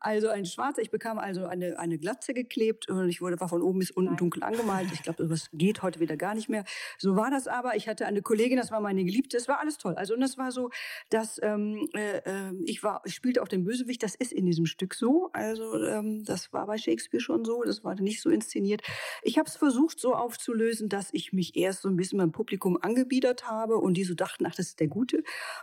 also 0.00 0.28
ein 0.28 0.44
schwarzer. 0.44 0.82
Ich 0.82 0.90
bekam 0.90 1.18
also 1.18 1.46
eine, 1.46 1.78
eine 1.78 1.96
Glatze 1.98 2.34
geklebt 2.34 2.90
und 2.90 3.08
ich 3.08 3.22
wurde, 3.22 3.40
war 3.40 3.48
von 3.48 3.62
oben 3.62 3.78
bis 3.78 3.90
unten 3.90 4.16
dunkel 4.16 4.42
angemalt. 4.42 4.92
Ich 4.92 5.02
glaube, 5.02 5.26
das 5.26 5.48
geht 5.52 5.82
heute 5.82 6.00
wieder 6.00 6.16
gar 6.18 6.34
nicht 6.34 6.50
mehr. 6.50 6.64
So 6.98 7.16
war 7.16 7.30
das 7.30 7.48
aber. 7.48 7.76
Ich 7.76 7.88
hatte 7.88 8.06
eine 8.06 8.20
Kollegin, 8.20 8.58
das 8.58 8.70
war 8.70 8.80
meine 8.80 9.04
Geliebte. 9.04 9.38
Es 9.38 9.48
war 9.48 9.58
alles 9.60 9.78
toll. 9.78 9.94
Also 9.94 10.14
und 10.14 10.20
das 10.20 10.36
war 10.36 10.52
so, 10.52 10.70
dass 11.08 11.40
ähm, 11.42 11.88
äh, 11.94 12.18
ähm, 12.26 12.62
ich 12.66 12.82
war, 12.82 13.00
ich 13.06 13.14
spielte 13.14 13.40
auf 13.40 13.48
den 13.48 13.64
Bösewicht. 13.64 14.02
Das 14.02 14.14
ist 14.14 14.32
in 14.32 14.44
diesem 14.44 14.66
Stück 14.66 14.94
so. 14.94 15.30
Also 15.32 15.82
ähm, 15.82 16.24
das 16.24 16.52
war 16.52 16.66
bei 16.66 16.76
Shakespeare 16.76 17.22
schon 17.22 17.44
so. 17.44 17.62
Das 17.62 17.84
war 17.84 17.94
nicht 17.94 18.20
so 18.20 18.28
inszeniert. 18.28 18.82
Ich 19.22 19.38
habe 19.38 19.48
es 19.48 19.56
versucht 19.56 20.00
so 20.00 20.14
aufzulösen, 20.14 20.88
dass 20.88 21.08
ich 21.12 21.32
mich 21.32 21.56
erst 21.56 21.82
so 21.82 21.88
ein 21.88 21.96
bisschen 21.96 22.18
beim 22.18 22.32
Publikum 22.32 22.78
angebiedert 22.80 23.48
habe 23.48 23.76
und 23.76 23.94
die 23.94 24.04
so 24.04 24.14
dachten, 24.14 24.46
ach, 24.46 24.54
das 24.54 24.66
ist 24.66 24.80
der 24.80 24.88
Gute. 24.88 25.22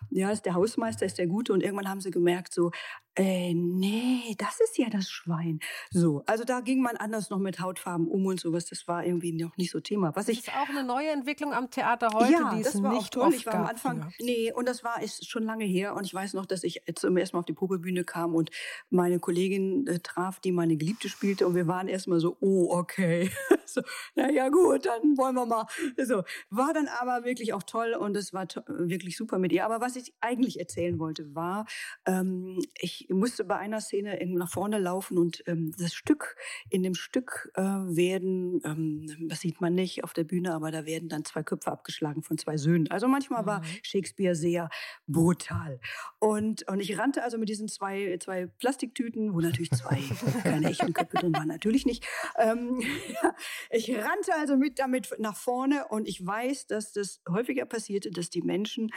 Ja, 0.09 0.29
das 0.29 0.39
ist 0.39 0.45
der 0.45 0.55
Hausmeister, 0.55 1.05
ist 1.05 1.17
der 1.17 1.27
Gute. 1.27 1.53
Und 1.53 1.61
irgendwann 1.61 1.89
haben 1.89 2.01
sie 2.01 2.11
gemerkt, 2.11 2.53
so, 2.53 2.71
äh, 3.15 3.54
nee, 3.54 4.36
das 4.38 4.60
ist 4.62 4.78
ja 4.78 4.89
das 4.89 5.10
Schwein. 5.10 5.60
So, 5.89 6.24
also 6.28 6.45
da 6.45 6.62
ging 6.62 6.82
man 6.82 6.95
anders 6.95 7.30
noch 7.30 7.39
mit 7.39 7.60
Hautfarben 7.60 8.08
um 8.08 8.26
und 8.26 8.39
sowas. 8.39 8.67
Das 8.67 8.88
war 8.88 9.06
irgendwie 9.06 9.34
noch 9.34 9.58
nicht 9.58 9.71
so 9.71 9.82
Thema. 9.82 10.15
Was 10.15 10.28
das 10.28 10.38
ich, 10.38 10.47
ist 10.47 10.50
auch 10.56 10.69
eine 10.69 10.84
neue 10.84 11.10
Entwicklung 11.10 11.54
am 11.54 11.69
Theater 11.69 12.10
heute, 12.13 12.32
ja, 12.32 12.56
die 12.56 12.62
es 12.62 12.82
war 12.82 12.93
nicht 12.93 13.17
auch 13.17 13.24
toll. 13.24 13.34
Ich 13.34 13.45
war 13.45 13.56
am 13.56 13.65
Anfang, 13.65 14.00
ja. 14.00 14.10
nee, 14.19 14.54
und 14.54 14.67
das 14.67 14.86
war 14.86 15.02
ist 15.04 15.30
schon 15.30 15.43
lange 15.43 15.65
her. 15.65 15.95
Und 15.95 16.06
ich 16.06 16.13
weiß 16.13 16.34
noch, 16.36 16.45
dass 16.45 16.63
ich 16.63 16.84
zum 16.95 17.17
ersten 17.17 17.36
Mal 17.36 17.39
auf 17.39 17.45
die 17.45 17.54
Popebühne 17.54 18.06
kam 18.06 18.34
und 18.34 18.50
meine 18.89 19.19
Kollegin 19.19 19.88
äh, 19.88 20.00
traf, 20.00 20.39
die 20.39 20.54
meine 20.54 20.78
Geliebte 20.78 21.10
spielte. 21.10 21.47
Und 21.47 21.56
wir 21.56 21.67
waren 21.67 21.89
erstmal 21.89 22.21
so, 22.21 22.38
oh, 22.39 22.69
okay. 22.71 23.30
so, 23.65 23.82
naja, 24.15 24.47
gut, 24.47 24.86
dann 24.86 25.17
wollen 25.17 25.36
wir 25.36 25.45
mal. 25.45 25.67
So, 25.97 26.24
war 26.50 26.74
dann 26.74 26.88
aber 26.88 27.26
wirklich 27.26 27.54
auch 27.54 27.63
toll 27.63 27.93
und 27.93 28.15
es 28.15 28.32
war 28.32 28.47
wirklich 28.67 29.17
super 29.17 29.38
mit 29.38 29.52
ihr. 29.52 29.65
Aber 29.65 29.82
was 29.82 29.97
ich 29.97 30.13
eigentlich 30.21 30.60
erzählen 30.60 30.97
wollte, 30.97 31.36
war, 31.36 31.65
ähm, 32.06 32.60
ich 32.80 33.00
ich 33.09 33.15
musste 33.15 33.43
bei 33.43 33.57
einer 33.57 33.81
Szene 33.81 34.19
nach 34.25 34.49
vorne 34.49 34.79
laufen 34.79 35.17
und 35.17 35.43
ähm, 35.47 35.73
das 35.77 35.93
Stück, 35.93 36.35
in 36.69 36.83
dem 36.83 36.95
Stück 36.95 37.51
äh, 37.55 37.61
werden, 37.61 38.61
ähm, 38.63 39.27
das 39.29 39.41
sieht 39.41 39.61
man 39.61 39.75
nicht 39.75 40.03
auf 40.03 40.13
der 40.13 40.23
Bühne, 40.23 40.53
aber 40.53 40.71
da 40.71 40.85
werden 40.85 41.09
dann 41.09 41.25
zwei 41.25 41.43
Köpfe 41.43 41.71
abgeschlagen 41.71 42.23
von 42.23 42.37
zwei 42.37 42.57
Söhnen. 42.57 42.89
Also 42.91 43.07
manchmal 43.07 43.43
mhm. 43.43 43.47
war 43.47 43.61
Shakespeare 43.83 44.35
sehr 44.35 44.69
brutal. 45.07 45.79
Und, 46.19 46.67
und 46.67 46.79
ich 46.79 46.97
rannte 46.97 47.23
also 47.23 47.37
mit 47.37 47.49
diesen 47.49 47.67
zwei, 47.67 48.17
zwei 48.19 48.47
Plastiktüten, 48.47 49.33
wo 49.33 49.39
natürlich 49.39 49.71
zwei 49.71 49.99
keine 50.43 50.69
echten 50.69 50.93
Köpfe 50.93 51.17
drin 51.17 51.33
waren, 51.33 51.47
natürlich 51.47 51.85
nicht. 51.85 52.05
Ähm, 52.37 52.81
ich 53.69 53.89
rannte 53.93 54.33
also 54.39 54.57
mit 54.57 54.79
damit 54.79 55.13
nach 55.19 55.35
vorne 55.35 55.87
und 55.89 56.07
ich 56.07 56.25
weiß, 56.25 56.67
dass 56.67 56.93
das 56.93 57.21
häufiger 57.29 57.65
passierte, 57.65 58.11
dass 58.11 58.29
die 58.29 58.41
Menschen 58.41 58.91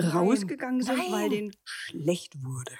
rausgegangen 0.00 0.82
sind, 0.82 0.98
Nein. 0.98 1.12
weil 1.12 1.28
denen 1.30 1.56
schlecht 1.64 2.42
wurde. 2.42 2.72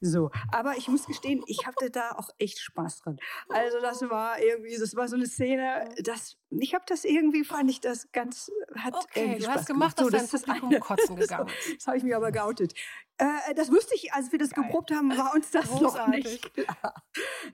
So, 0.00 0.30
aber 0.50 0.76
ich 0.76 0.88
muss 0.88 1.06
gestehen, 1.06 1.42
ich 1.46 1.66
hatte 1.66 1.90
da 1.90 2.12
auch 2.12 2.30
echt 2.38 2.58
Spaß 2.58 3.02
dran. 3.02 3.18
Also 3.48 3.80
das 3.80 4.02
war 4.02 4.40
irgendwie, 4.40 4.76
das 4.78 4.96
war 4.96 5.08
so 5.08 5.16
eine 5.16 5.26
Szene, 5.26 5.88
das, 6.02 6.36
ich 6.60 6.74
habe 6.74 6.84
das 6.86 7.04
irgendwie, 7.04 7.44
fand 7.44 7.70
ich 7.70 7.80
das 7.80 8.10
ganz, 8.12 8.50
hat 8.76 8.94
okay, 8.94 9.36
du 9.36 9.44
Spaß 9.44 9.54
hast 9.54 9.66
gemacht, 9.66 9.96
gemacht. 9.96 10.14
dass 10.14 10.30
so, 10.30 10.38
dein 10.38 10.60
Publikum 10.60 10.80
kotzen 10.80 11.16
gegangen 11.16 11.48
ist. 11.48 11.76
Das 11.76 11.86
habe 11.86 11.96
ich 11.96 12.02
mir 12.02 12.16
aber 12.16 12.32
geoutet. 12.32 12.74
Äh, 13.18 13.54
das 13.54 13.70
wusste 13.70 13.94
ich, 13.94 14.12
als 14.12 14.32
wir 14.32 14.38
das 14.38 14.50
Geil. 14.50 14.64
geprobt 14.64 14.90
haben, 14.90 15.16
war 15.16 15.34
uns 15.34 15.50
das 15.50 15.66
Großartig. 15.66 16.24
noch 16.24 16.30
nicht 16.30 16.54
klar. 16.54 17.04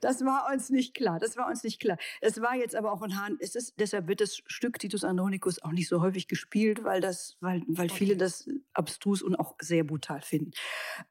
Das 0.01 0.25
war 0.25 0.51
uns 0.53 0.71
nicht 0.71 0.95
klar. 0.95 1.19
Das 1.19 1.37
war 1.37 1.49
uns 1.49 1.63
nicht 1.65 1.81
klar. 1.81 1.99
Es 2.21 2.41
war 2.41 2.55
jetzt 2.55 2.75
aber 2.75 2.93
auch 2.93 3.03
ein 3.03 3.21
Hahn. 3.21 3.37
Es 3.41 3.55
ist, 3.55 3.75
deshalb 3.79 4.09
wird 4.09 4.21
das 4.21 4.41
Stück 4.47 4.79
Titus 4.79 5.05
Andronicus 5.05 5.61
auch 5.63 5.73
nicht 5.73 5.89
so 5.89 6.01
häufig 6.01 6.29
gespielt, 6.29 6.85
weil 6.85 7.01
das, 7.01 7.37
weil, 7.41 7.63
weil 7.67 7.87
okay. 7.87 7.99
viele 7.99 8.17
das 8.17 8.49
abstrus 8.73 9.23
und 9.23 9.37
auch 9.37 9.57
sehr 9.61 9.85
brutal 9.85 10.23
finden. 10.23 10.53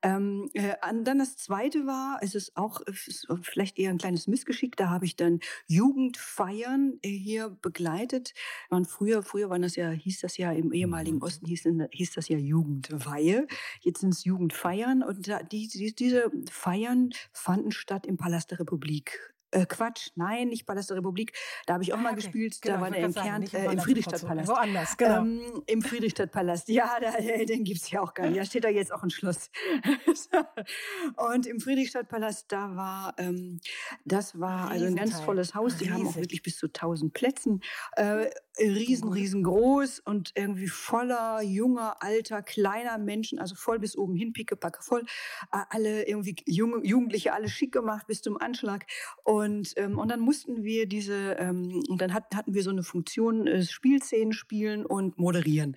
Ähm, 0.02 0.50
äh, 0.54 0.76
dann 1.04 1.20
das 1.20 1.38
zweite 1.38 1.86
war, 1.86 2.20
es 2.22 2.34
ist 2.34 2.56
auch 2.56 2.82
es 2.88 3.08
ist 3.08 3.28
vielleicht 3.44 3.78
eher 3.78 3.92
ein 3.92 3.98
kleines 3.98 4.28
Missgeschick. 4.28 4.76
Da 4.76 4.90
habe 4.90 5.06
ich 5.06 5.16
dann 5.16 5.40
Jugendfeiern 5.68 7.00
äh, 7.02 7.10
hier 7.10 7.50
begleitet. 7.78 8.34
Man 8.70 8.86
früher, 8.86 9.22
früher 9.22 9.50
war 9.50 9.60
das 9.60 9.76
ja, 9.76 9.90
hieß 9.90 10.22
das 10.22 10.38
ja 10.38 10.52
im 10.52 10.72
ehemaligen 10.74 11.18
mhm. 11.18 11.24
Osten 11.24 11.46
hieß, 11.46 11.68
hieß 11.92 12.14
das 12.14 12.28
ja 12.28 12.38
Jugendweihe. 12.38 13.48
Jetzt 13.82 14.02
sind 14.02 14.14
es 14.14 14.24
Jugend 14.24 14.48
Jugend 14.48 14.54
feiern. 14.54 15.04
Und 15.04 15.28
die, 15.52 15.68
die, 15.68 15.96
diese 15.96 16.32
Feiern 16.50 17.12
fanden 17.32 17.72
statt 17.72 18.06
im 18.06 18.18
Palast 18.18 18.52
der 18.52 18.60
Republik. 18.60 19.34
Äh, 19.58 19.66
Quatsch, 19.66 20.10
nein, 20.16 20.50
nicht 20.50 20.66
Palast 20.68 20.90
der 20.92 20.98
Republik. 20.98 21.34
Da 21.66 21.74
habe 21.74 21.84
ich 21.84 21.94
auch 21.94 21.98
ah, 21.98 22.02
mal 22.02 22.14
okay. 22.14 22.22
gespielt. 22.22 22.62
Genau, 22.62 22.76
da 22.76 22.82
war 22.82 22.92
der 22.92 23.06
im 23.06 23.14
Kern, 23.14 23.44
äh, 23.44 23.72
im 23.72 23.80
Friedrichstadtpalast. 23.80 24.50
Woanders, 24.50 24.98
genau. 24.98 25.18
Ähm, 25.22 25.64
Im 25.66 25.82
Friedrichstadtpalast. 25.82 26.70
Ja, 26.70 26.98
da, 27.02 27.12
den 27.46 27.64
gibt's 27.64 27.90
ja 27.90 28.02
auch 28.02 28.14
gar 28.14 28.28
nicht. 28.28 28.40
Da 28.40 28.46
steht 28.46 28.64
da 28.64 28.70
jetzt 28.70 28.94
auch 28.94 29.02
ein 29.02 29.10
Schloss. 29.10 29.50
und 31.32 31.48
im 31.48 31.60
Friedrichstadtpalast, 31.60 32.52
da 32.52 32.76
war, 32.76 33.16
ähm, 33.18 33.60
das 34.06 34.40
war 34.40 34.70
also 34.70 34.86
ein 34.86 34.96
ganz 34.96 35.20
volles 35.22 35.56
Haus. 35.56 35.78
Die 35.78 35.86
Riesig. 35.86 35.94
haben 35.94 36.08
auch 36.08 36.16
wirklich 36.16 36.44
bis 36.44 36.58
zu 36.58 36.68
1000 36.68 37.14
Plätzen. 37.14 37.62
Äh, 37.96 38.30
riesen, 38.60 39.12
riesengroß 39.12 40.00
und 40.00 40.32
irgendwie 40.36 40.68
voller 40.68 41.42
junger, 41.42 42.02
alter, 42.02 42.42
kleiner 42.42 42.98
Menschen, 42.98 43.40
also 43.40 43.56
voll 43.56 43.80
bis 43.80 43.98
oben 43.98 44.16
hin, 44.16 44.34
pickepacke 44.34 44.82
voll. 44.82 45.06
Alle 45.52 46.08
irgendwie 46.08 46.36
junge, 46.46 46.86
Jugendliche, 46.86 47.34
alle 47.34 47.50
schick 47.50 47.72
gemacht 47.72 48.08
bis 48.08 48.22
zum 48.22 48.38
Anschlag. 48.38 48.86
Und, 49.24 49.47
ähm, 49.76 49.98
und 49.98 50.10
dann 50.10 50.20
mussten 50.20 50.64
wir 50.64 50.88
diese, 50.88 51.34
ähm, 51.40 51.84
und 51.88 52.02
dann 52.02 52.14
hat, 52.14 52.36
hatten 52.36 52.54
wir 52.54 52.64
so 52.64 52.70
eine 52.70 52.84
Funktion, 52.84 53.48
äh, 53.48 53.64
Spielszenen 53.64 54.34
spielen 54.34 54.86
und 54.86 55.18
moderieren. 55.18 55.76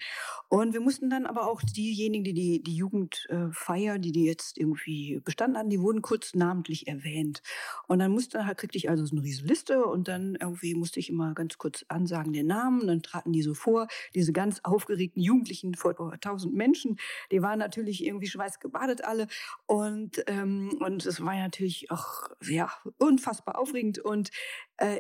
Und 0.49 0.73
wir 0.73 0.81
mussten 0.81 1.11
dann 1.11 1.27
aber 1.27 1.49
auch 1.49 1.63
diejenigen, 1.63 2.25
die 2.25 2.35
die, 2.35 2.63
die 2.63 2.77
Jugendfeier, 2.77 3.95
äh, 3.95 3.99
die 3.99 4.13
die 4.13 4.25
jetzt 4.25 4.59
irgendwie 4.59 5.21
bestanden 5.25 5.59
hatten, 5.59 5.71
die 5.71 5.81
wurden 5.81 6.03
kurz 6.03 6.35
namentlich 6.35 6.87
erwähnt. 6.87 7.43
Und 7.87 7.99
dann 8.01 8.11
musste, 8.11 8.45
kriegte 8.57 8.79
ich 8.79 8.91
also 8.91 9.05
so 9.05 9.17
eine 9.17 9.25
riesen 9.25 9.47
Liste 9.47 9.85
und 9.85 10.09
dann 10.09 10.37
irgendwie 10.41 10.75
musste 10.75 11.01
ich 11.01 11.11
immer 11.11 11.35
ganz 11.35 11.59
kurz 11.59 11.85
ansagen 11.89 12.33
den 12.33 12.47
Namen 12.47 12.87
dann 12.87 13.03
traten 13.03 13.33
die 13.33 13.43
so 13.43 13.55
vor, 13.55 13.87
diese 14.15 14.33
ganz 14.33 14.61
aufgeregten 14.63 15.23
Jugendlichen 15.23 15.75
vor 15.75 15.95
tausend 16.21 16.55
Menschen, 16.55 16.99
die 17.31 17.43
waren 17.43 17.59
natürlich 17.59 18.05
irgendwie 18.05 18.27
schweißgebadet 18.27 19.05
alle 19.05 19.27
und, 19.67 20.23
ähm, 20.27 20.77
und 20.81 21.07
es 21.07 21.21
war 21.21 21.35
natürlich 21.35 21.91
auch, 21.91 22.29
ja, 22.43 22.71
unfassbar 22.99 23.50
aufregend 23.53 23.99
und 23.99 24.31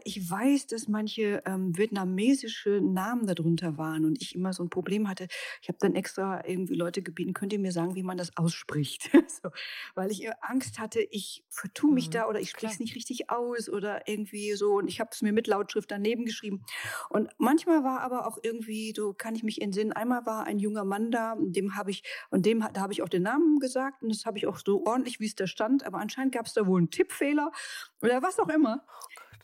ich 0.04 0.30
weiß, 0.30 0.66
dass 0.66 0.88
manche 0.88 1.42
ähm, 1.46 1.76
vietnamesische 1.76 2.80
Namen 2.82 3.26
darunter 3.26 3.78
waren 3.78 4.04
und 4.04 4.20
ich 4.20 4.34
immer 4.34 4.52
so 4.52 4.62
ein 4.62 4.70
Problem 4.70 5.08
hatte. 5.08 5.26
Ich 5.62 5.68
habe 5.68 5.78
dann 5.80 5.94
extra 5.94 6.46
irgendwie 6.46 6.74
Leute 6.74 7.02
gebeten, 7.02 7.32
könnt 7.32 7.52
ihr 7.52 7.58
mir 7.58 7.72
sagen, 7.72 7.94
wie 7.94 8.02
man 8.02 8.18
das 8.18 8.36
ausspricht? 8.36 9.10
so, 9.42 9.50
weil 9.94 10.10
ich 10.10 10.28
Angst 10.42 10.78
hatte, 10.78 11.00
ich 11.00 11.44
vertue 11.48 11.92
mich 11.92 12.08
mhm, 12.08 12.12
da 12.12 12.28
oder 12.28 12.40
ich 12.40 12.50
spreche 12.50 12.74
es 12.74 12.80
nicht 12.80 12.94
richtig 12.94 13.30
aus 13.30 13.68
oder 13.68 14.06
irgendwie 14.08 14.52
so. 14.52 14.72
Und 14.74 14.88
ich 14.88 15.00
habe 15.00 15.10
es 15.12 15.22
mir 15.22 15.32
mit 15.32 15.46
Lautschrift 15.46 15.90
daneben 15.90 16.24
geschrieben. 16.24 16.62
Und 17.08 17.30
manchmal 17.38 17.84
war 17.84 18.00
aber 18.00 18.26
auch 18.26 18.38
irgendwie, 18.42 18.92
so 18.94 19.14
kann 19.14 19.34
ich 19.34 19.42
mich 19.42 19.62
entsinnen, 19.62 19.92
einmal 19.92 20.26
war 20.26 20.44
ein 20.44 20.58
junger 20.58 20.84
Mann 20.84 21.10
da, 21.10 21.36
dem 21.38 21.76
habe 21.76 21.90
ich, 21.90 22.02
und 22.30 22.46
dem 22.46 22.60
da 22.72 22.80
habe 22.80 22.92
ich 22.92 23.02
auch 23.02 23.08
den 23.08 23.22
Namen 23.22 23.58
gesagt 23.58 24.02
und 24.02 24.10
das 24.10 24.24
habe 24.26 24.38
ich 24.38 24.46
auch 24.46 24.58
so 24.58 24.84
ordentlich, 24.84 25.20
wie 25.20 25.26
es 25.26 25.34
da 25.34 25.46
stand. 25.46 25.84
Aber 25.86 25.98
anscheinend 25.98 26.34
gab 26.34 26.46
es 26.46 26.52
da 26.52 26.66
wohl 26.66 26.78
einen 26.78 26.90
Tippfehler 26.90 27.50
oder 28.02 28.22
was 28.22 28.38
auch 28.38 28.48
immer. 28.48 28.84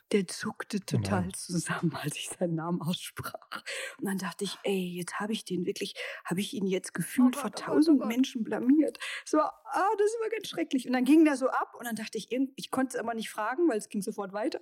Oh 0.06 0.12
der 0.12 0.26
zuckte 0.28 0.80
total 0.80 1.22
Nein. 1.22 1.34
zusammen, 1.34 1.92
als 2.00 2.16
ich 2.16 2.28
seinen 2.28 2.54
Namen 2.54 2.80
aussprach. 2.80 3.62
Und 3.98 4.06
dann 4.06 4.18
dachte 4.18 4.44
ich, 4.44 4.56
ey, 4.62 4.94
jetzt 4.96 5.18
habe 5.18 5.32
ich 5.32 5.44
den 5.44 5.66
wirklich, 5.66 5.94
habe 6.24 6.40
ich 6.40 6.54
ihn 6.54 6.66
jetzt 6.66 6.94
gefühlt 6.94 7.36
oh 7.36 7.40
vor 7.40 7.50
oh 7.52 7.60
tausend 7.60 8.02
oh 8.02 8.06
Menschen 8.06 8.44
blamiert. 8.44 8.98
So, 9.24 9.40
ah, 9.40 9.52
das 9.98 10.10
war 10.22 10.30
ganz 10.30 10.48
schrecklich. 10.48 10.86
Und 10.86 10.92
dann 10.92 11.04
ging 11.04 11.24
der 11.24 11.36
so 11.36 11.48
ab 11.48 11.74
und 11.78 11.86
dann 11.86 11.96
dachte 11.96 12.18
ich, 12.18 12.28
ich 12.54 12.70
konnte 12.70 12.96
es 12.96 13.00
aber 13.02 13.14
nicht 13.14 13.30
fragen, 13.30 13.68
weil 13.68 13.78
es 13.78 13.88
ging 13.88 14.00
sofort 14.00 14.32
weiter. 14.32 14.60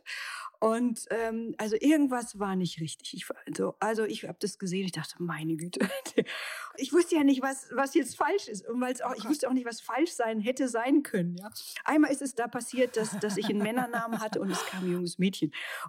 Und 0.61 1.04
ähm, 1.11 1.54
also 1.59 1.76
irgendwas 1.78 2.38
war 2.38 2.57
nicht 2.57 2.80
richtig. 2.80 3.14
Ich, 3.14 3.26
also, 3.46 3.74
also 3.80 4.04
ich 4.04 4.24
habe 4.24 4.38
das 4.40 4.59
gesehen, 4.59 4.87
ich 4.87 4.92
dachte, 4.92 5.16
meine 5.18 5.57
Güte. 5.57 5.80
Ich 6.76 6.92
wusste 6.92 7.14
ja 7.14 7.22
nicht, 7.22 7.40
was, 7.40 7.68
was 7.70 7.94
jetzt 7.94 8.16
falsch 8.16 8.48
ist. 8.48 8.66
Und 8.66 8.80
weil's 8.80 9.00
auch, 9.00 9.12
oh 9.12 9.16
ich 9.16 9.24
wusste 9.28 9.48
auch 9.48 9.52
nicht, 9.52 9.64
was 9.64 9.80
falsch 9.80 10.11
sein 10.11 10.40
hätte 10.40 10.66
sein 10.68 11.04
können. 11.04 11.37
Ja. 11.37 11.48
Einmal 11.85 12.11
ist 12.11 12.20
es 12.20 12.35
da 12.35 12.48
passiert, 12.48 12.96
dass, 12.96 13.16
dass 13.20 13.37
ich 13.37 13.48
einen 13.48 13.61
Männernamen 13.61 14.18
hatte 14.18 14.40
und 14.40 14.50
es 14.50 14.66
kam 14.66 14.83
ein 14.83 14.90
junges 14.90 15.18
Mädchen. 15.18 15.34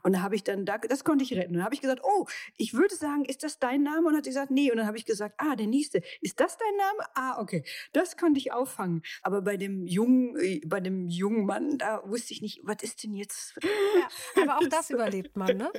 Und 0.03 0.13
da 0.13 0.21
habe 0.21 0.35
ich 0.35 0.43
dann, 0.43 0.65
da, 0.65 0.77
das 0.77 1.03
konnte 1.03 1.23
ich 1.23 1.33
retten. 1.33 1.51
Und 1.51 1.57
dann 1.57 1.65
habe 1.65 1.75
ich 1.75 1.81
gesagt, 1.81 2.01
oh, 2.03 2.27
ich 2.57 2.73
würde 2.73 2.95
sagen, 2.95 3.25
ist 3.25 3.43
das 3.43 3.59
dein 3.59 3.83
Name? 3.83 3.99
Und 3.99 4.05
dann 4.05 4.17
hat 4.17 4.25
sie 4.25 4.31
gesagt, 4.31 4.51
nee. 4.51 4.71
Und 4.71 4.77
dann 4.77 4.87
habe 4.87 4.97
ich 4.97 5.05
gesagt, 5.05 5.35
ah, 5.37 5.55
der 5.55 5.67
nächste. 5.67 6.01
Ist 6.21 6.39
das 6.39 6.57
dein 6.57 6.75
Name? 6.77 7.09
Ah, 7.15 7.41
okay. 7.41 7.63
Das 7.93 8.17
konnte 8.17 8.39
ich 8.39 8.51
auffangen. 8.51 9.03
Aber 9.21 9.41
bei 9.41 9.57
dem 9.57 9.85
jungen, 9.87 10.37
äh, 10.37 10.61
bei 10.65 10.79
dem 10.79 11.07
jungen 11.07 11.45
Mann, 11.45 11.77
da 11.77 12.01
wusste 12.05 12.33
ich 12.33 12.41
nicht, 12.41 12.61
was 12.63 12.77
ist 12.81 13.03
denn 13.03 13.13
jetzt? 13.15 13.55
Ja, 13.63 14.43
aber 14.43 14.57
auch 14.57 14.67
das 14.69 14.89
überlebt 14.89 15.35
man, 15.35 15.57
ne? 15.57 15.71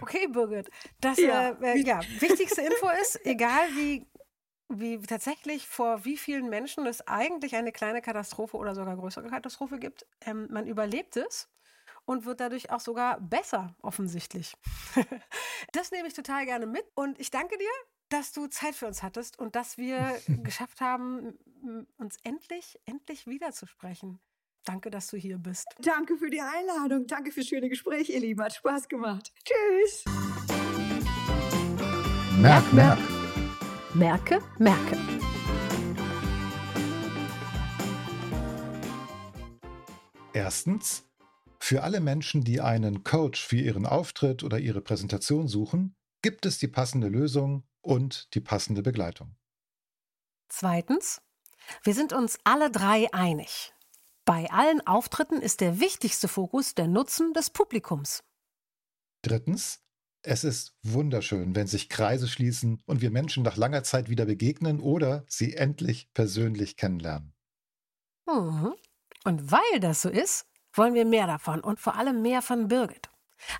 Okay, 0.00 0.26
Birgit. 0.28 0.70
Das 1.00 1.18
ja. 1.18 1.50
Äh, 1.60 1.78
äh, 1.78 1.78
ja, 1.78 2.00
wichtigste 2.20 2.62
Info 2.62 2.88
ist, 3.00 3.24
egal 3.24 3.68
wie 3.76 4.06
wie 4.74 4.98
tatsächlich 5.00 5.66
vor 5.66 6.04
wie 6.04 6.16
vielen 6.16 6.48
Menschen 6.48 6.86
es 6.86 7.06
eigentlich 7.06 7.54
eine 7.56 7.72
kleine 7.72 8.00
Katastrophe 8.00 8.56
oder 8.56 8.74
sogar 8.74 8.96
größere 8.96 9.28
Katastrophe 9.28 9.78
gibt. 9.78 10.06
Ähm, 10.22 10.48
man 10.50 10.66
überlebt 10.66 11.16
es 11.16 11.48
und 12.04 12.24
wird 12.24 12.40
dadurch 12.40 12.70
auch 12.70 12.80
sogar 12.80 13.20
besser, 13.20 13.74
offensichtlich. 13.82 14.54
das 15.72 15.90
nehme 15.90 16.08
ich 16.08 16.14
total 16.14 16.44
gerne 16.44 16.66
mit 16.66 16.84
und 16.94 17.18
ich 17.20 17.30
danke 17.30 17.56
dir, 17.58 17.70
dass 18.08 18.32
du 18.32 18.46
Zeit 18.46 18.74
für 18.74 18.86
uns 18.86 19.02
hattest 19.02 19.38
und 19.38 19.56
dass 19.56 19.78
wir 19.78 20.20
geschafft 20.42 20.80
haben, 20.80 21.38
uns 21.98 22.16
endlich, 22.24 22.78
endlich 22.84 23.26
wiederzusprechen. 23.26 24.20
Danke, 24.64 24.90
dass 24.90 25.08
du 25.08 25.16
hier 25.16 25.38
bist. 25.38 25.66
Danke 25.80 26.16
für 26.16 26.30
die 26.30 26.40
Einladung. 26.40 27.06
Danke 27.06 27.32
fürs 27.32 27.48
schöne 27.48 27.68
Gespräch, 27.68 28.10
ihr 28.10 28.20
Lieben. 28.20 28.42
Hat 28.42 28.54
Spaß 28.54 28.88
gemacht. 28.88 29.32
Tschüss. 29.44 30.04
Merk, 32.38 32.72
merk. 32.72 32.98
Merke, 33.94 34.40
merke. 34.58 34.96
Erstens, 40.32 41.04
für 41.72 41.84
alle 41.84 42.00
Menschen, 42.00 42.44
die 42.44 42.60
einen 42.60 43.02
Coach 43.02 43.42
für 43.42 43.56
ihren 43.56 43.86
Auftritt 43.86 44.44
oder 44.44 44.58
ihre 44.58 44.82
Präsentation 44.82 45.48
suchen, 45.48 45.96
gibt 46.20 46.44
es 46.44 46.58
die 46.58 46.68
passende 46.68 47.08
Lösung 47.08 47.66
und 47.80 48.34
die 48.34 48.42
passende 48.42 48.82
Begleitung. 48.82 49.36
Zweitens, 50.50 51.22
wir 51.82 51.94
sind 51.94 52.12
uns 52.12 52.38
alle 52.44 52.70
drei 52.70 53.10
einig. 53.14 53.72
Bei 54.26 54.50
allen 54.50 54.86
Auftritten 54.86 55.40
ist 55.40 55.62
der 55.62 55.80
wichtigste 55.80 56.28
Fokus 56.28 56.74
der 56.74 56.88
Nutzen 56.88 57.32
des 57.32 57.48
Publikums. 57.48 58.22
Drittens, 59.22 59.80
es 60.20 60.44
ist 60.44 60.76
wunderschön, 60.82 61.54
wenn 61.54 61.68
sich 61.68 61.88
Kreise 61.88 62.28
schließen 62.28 62.82
und 62.84 63.00
wir 63.00 63.10
Menschen 63.10 63.44
nach 63.44 63.56
langer 63.56 63.82
Zeit 63.82 64.10
wieder 64.10 64.26
begegnen 64.26 64.78
oder 64.78 65.24
sie 65.26 65.54
endlich 65.54 66.12
persönlich 66.12 66.76
kennenlernen. 66.76 67.32
Mhm. 68.26 68.74
Und 69.24 69.50
weil 69.50 69.80
das 69.80 70.02
so 70.02 70.10
ist, 70.10 70.51
wollen 70.74 70.94
wir 70.94 71.04
mehr 71.04 71.26
davon 71.26 71.60
und 71.60 71.80
vor 71.80 71.96
allem 71.96 72.22
mehr 72.22 72.42
von 72.42 72.68
Birgit. 72.68 73.08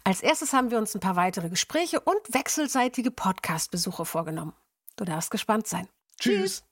Als 0.05 0.23
erstes 0.23 0.53
haben 0.53 0.71
wir 0.71 0.79
uns 0.79 0.95
ein 0.95 1.01
paar 1.01 1.17
weitere 1.17 1.49
Gespräche 1.49 2.01
und 2.01 2.21
wechselseitige 2.33 3.11
Podcast-Besuche 3.11 4.05
vorgenommen. 4.05 4.55
Du 4.97 5.05
darfst 5.05 5.31
gespannt 5.31 5.67
sein. 5.67 5.89
Tschüss. 6.19 6.65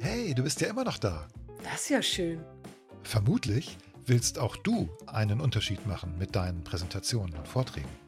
Hey, 0.00 0.34
du 0.34 0.42
bist 0.42 0.60
ja 0.60 0.68
immer 0.68 0.84
noch 0.84 0.98
da. 0.98 1.28
Das 1.64 1.82
ist 1.82 1.88
ja 1.88 2.02
schön. 2.02 2.44
Vermutlich 3.02 3.78
willst 4.04 4.38
auch 4.38 4.56
du 4.56 4.88
einen 5.06 5.40
Unterschied 5.40 5.86
machen 5.86 6.16
mit 6.18 6.34
deinen 6.34 6.64
Präsentationen 6.64 7.34
und 7.36 7.48
Vorträgen. 7.48 8.07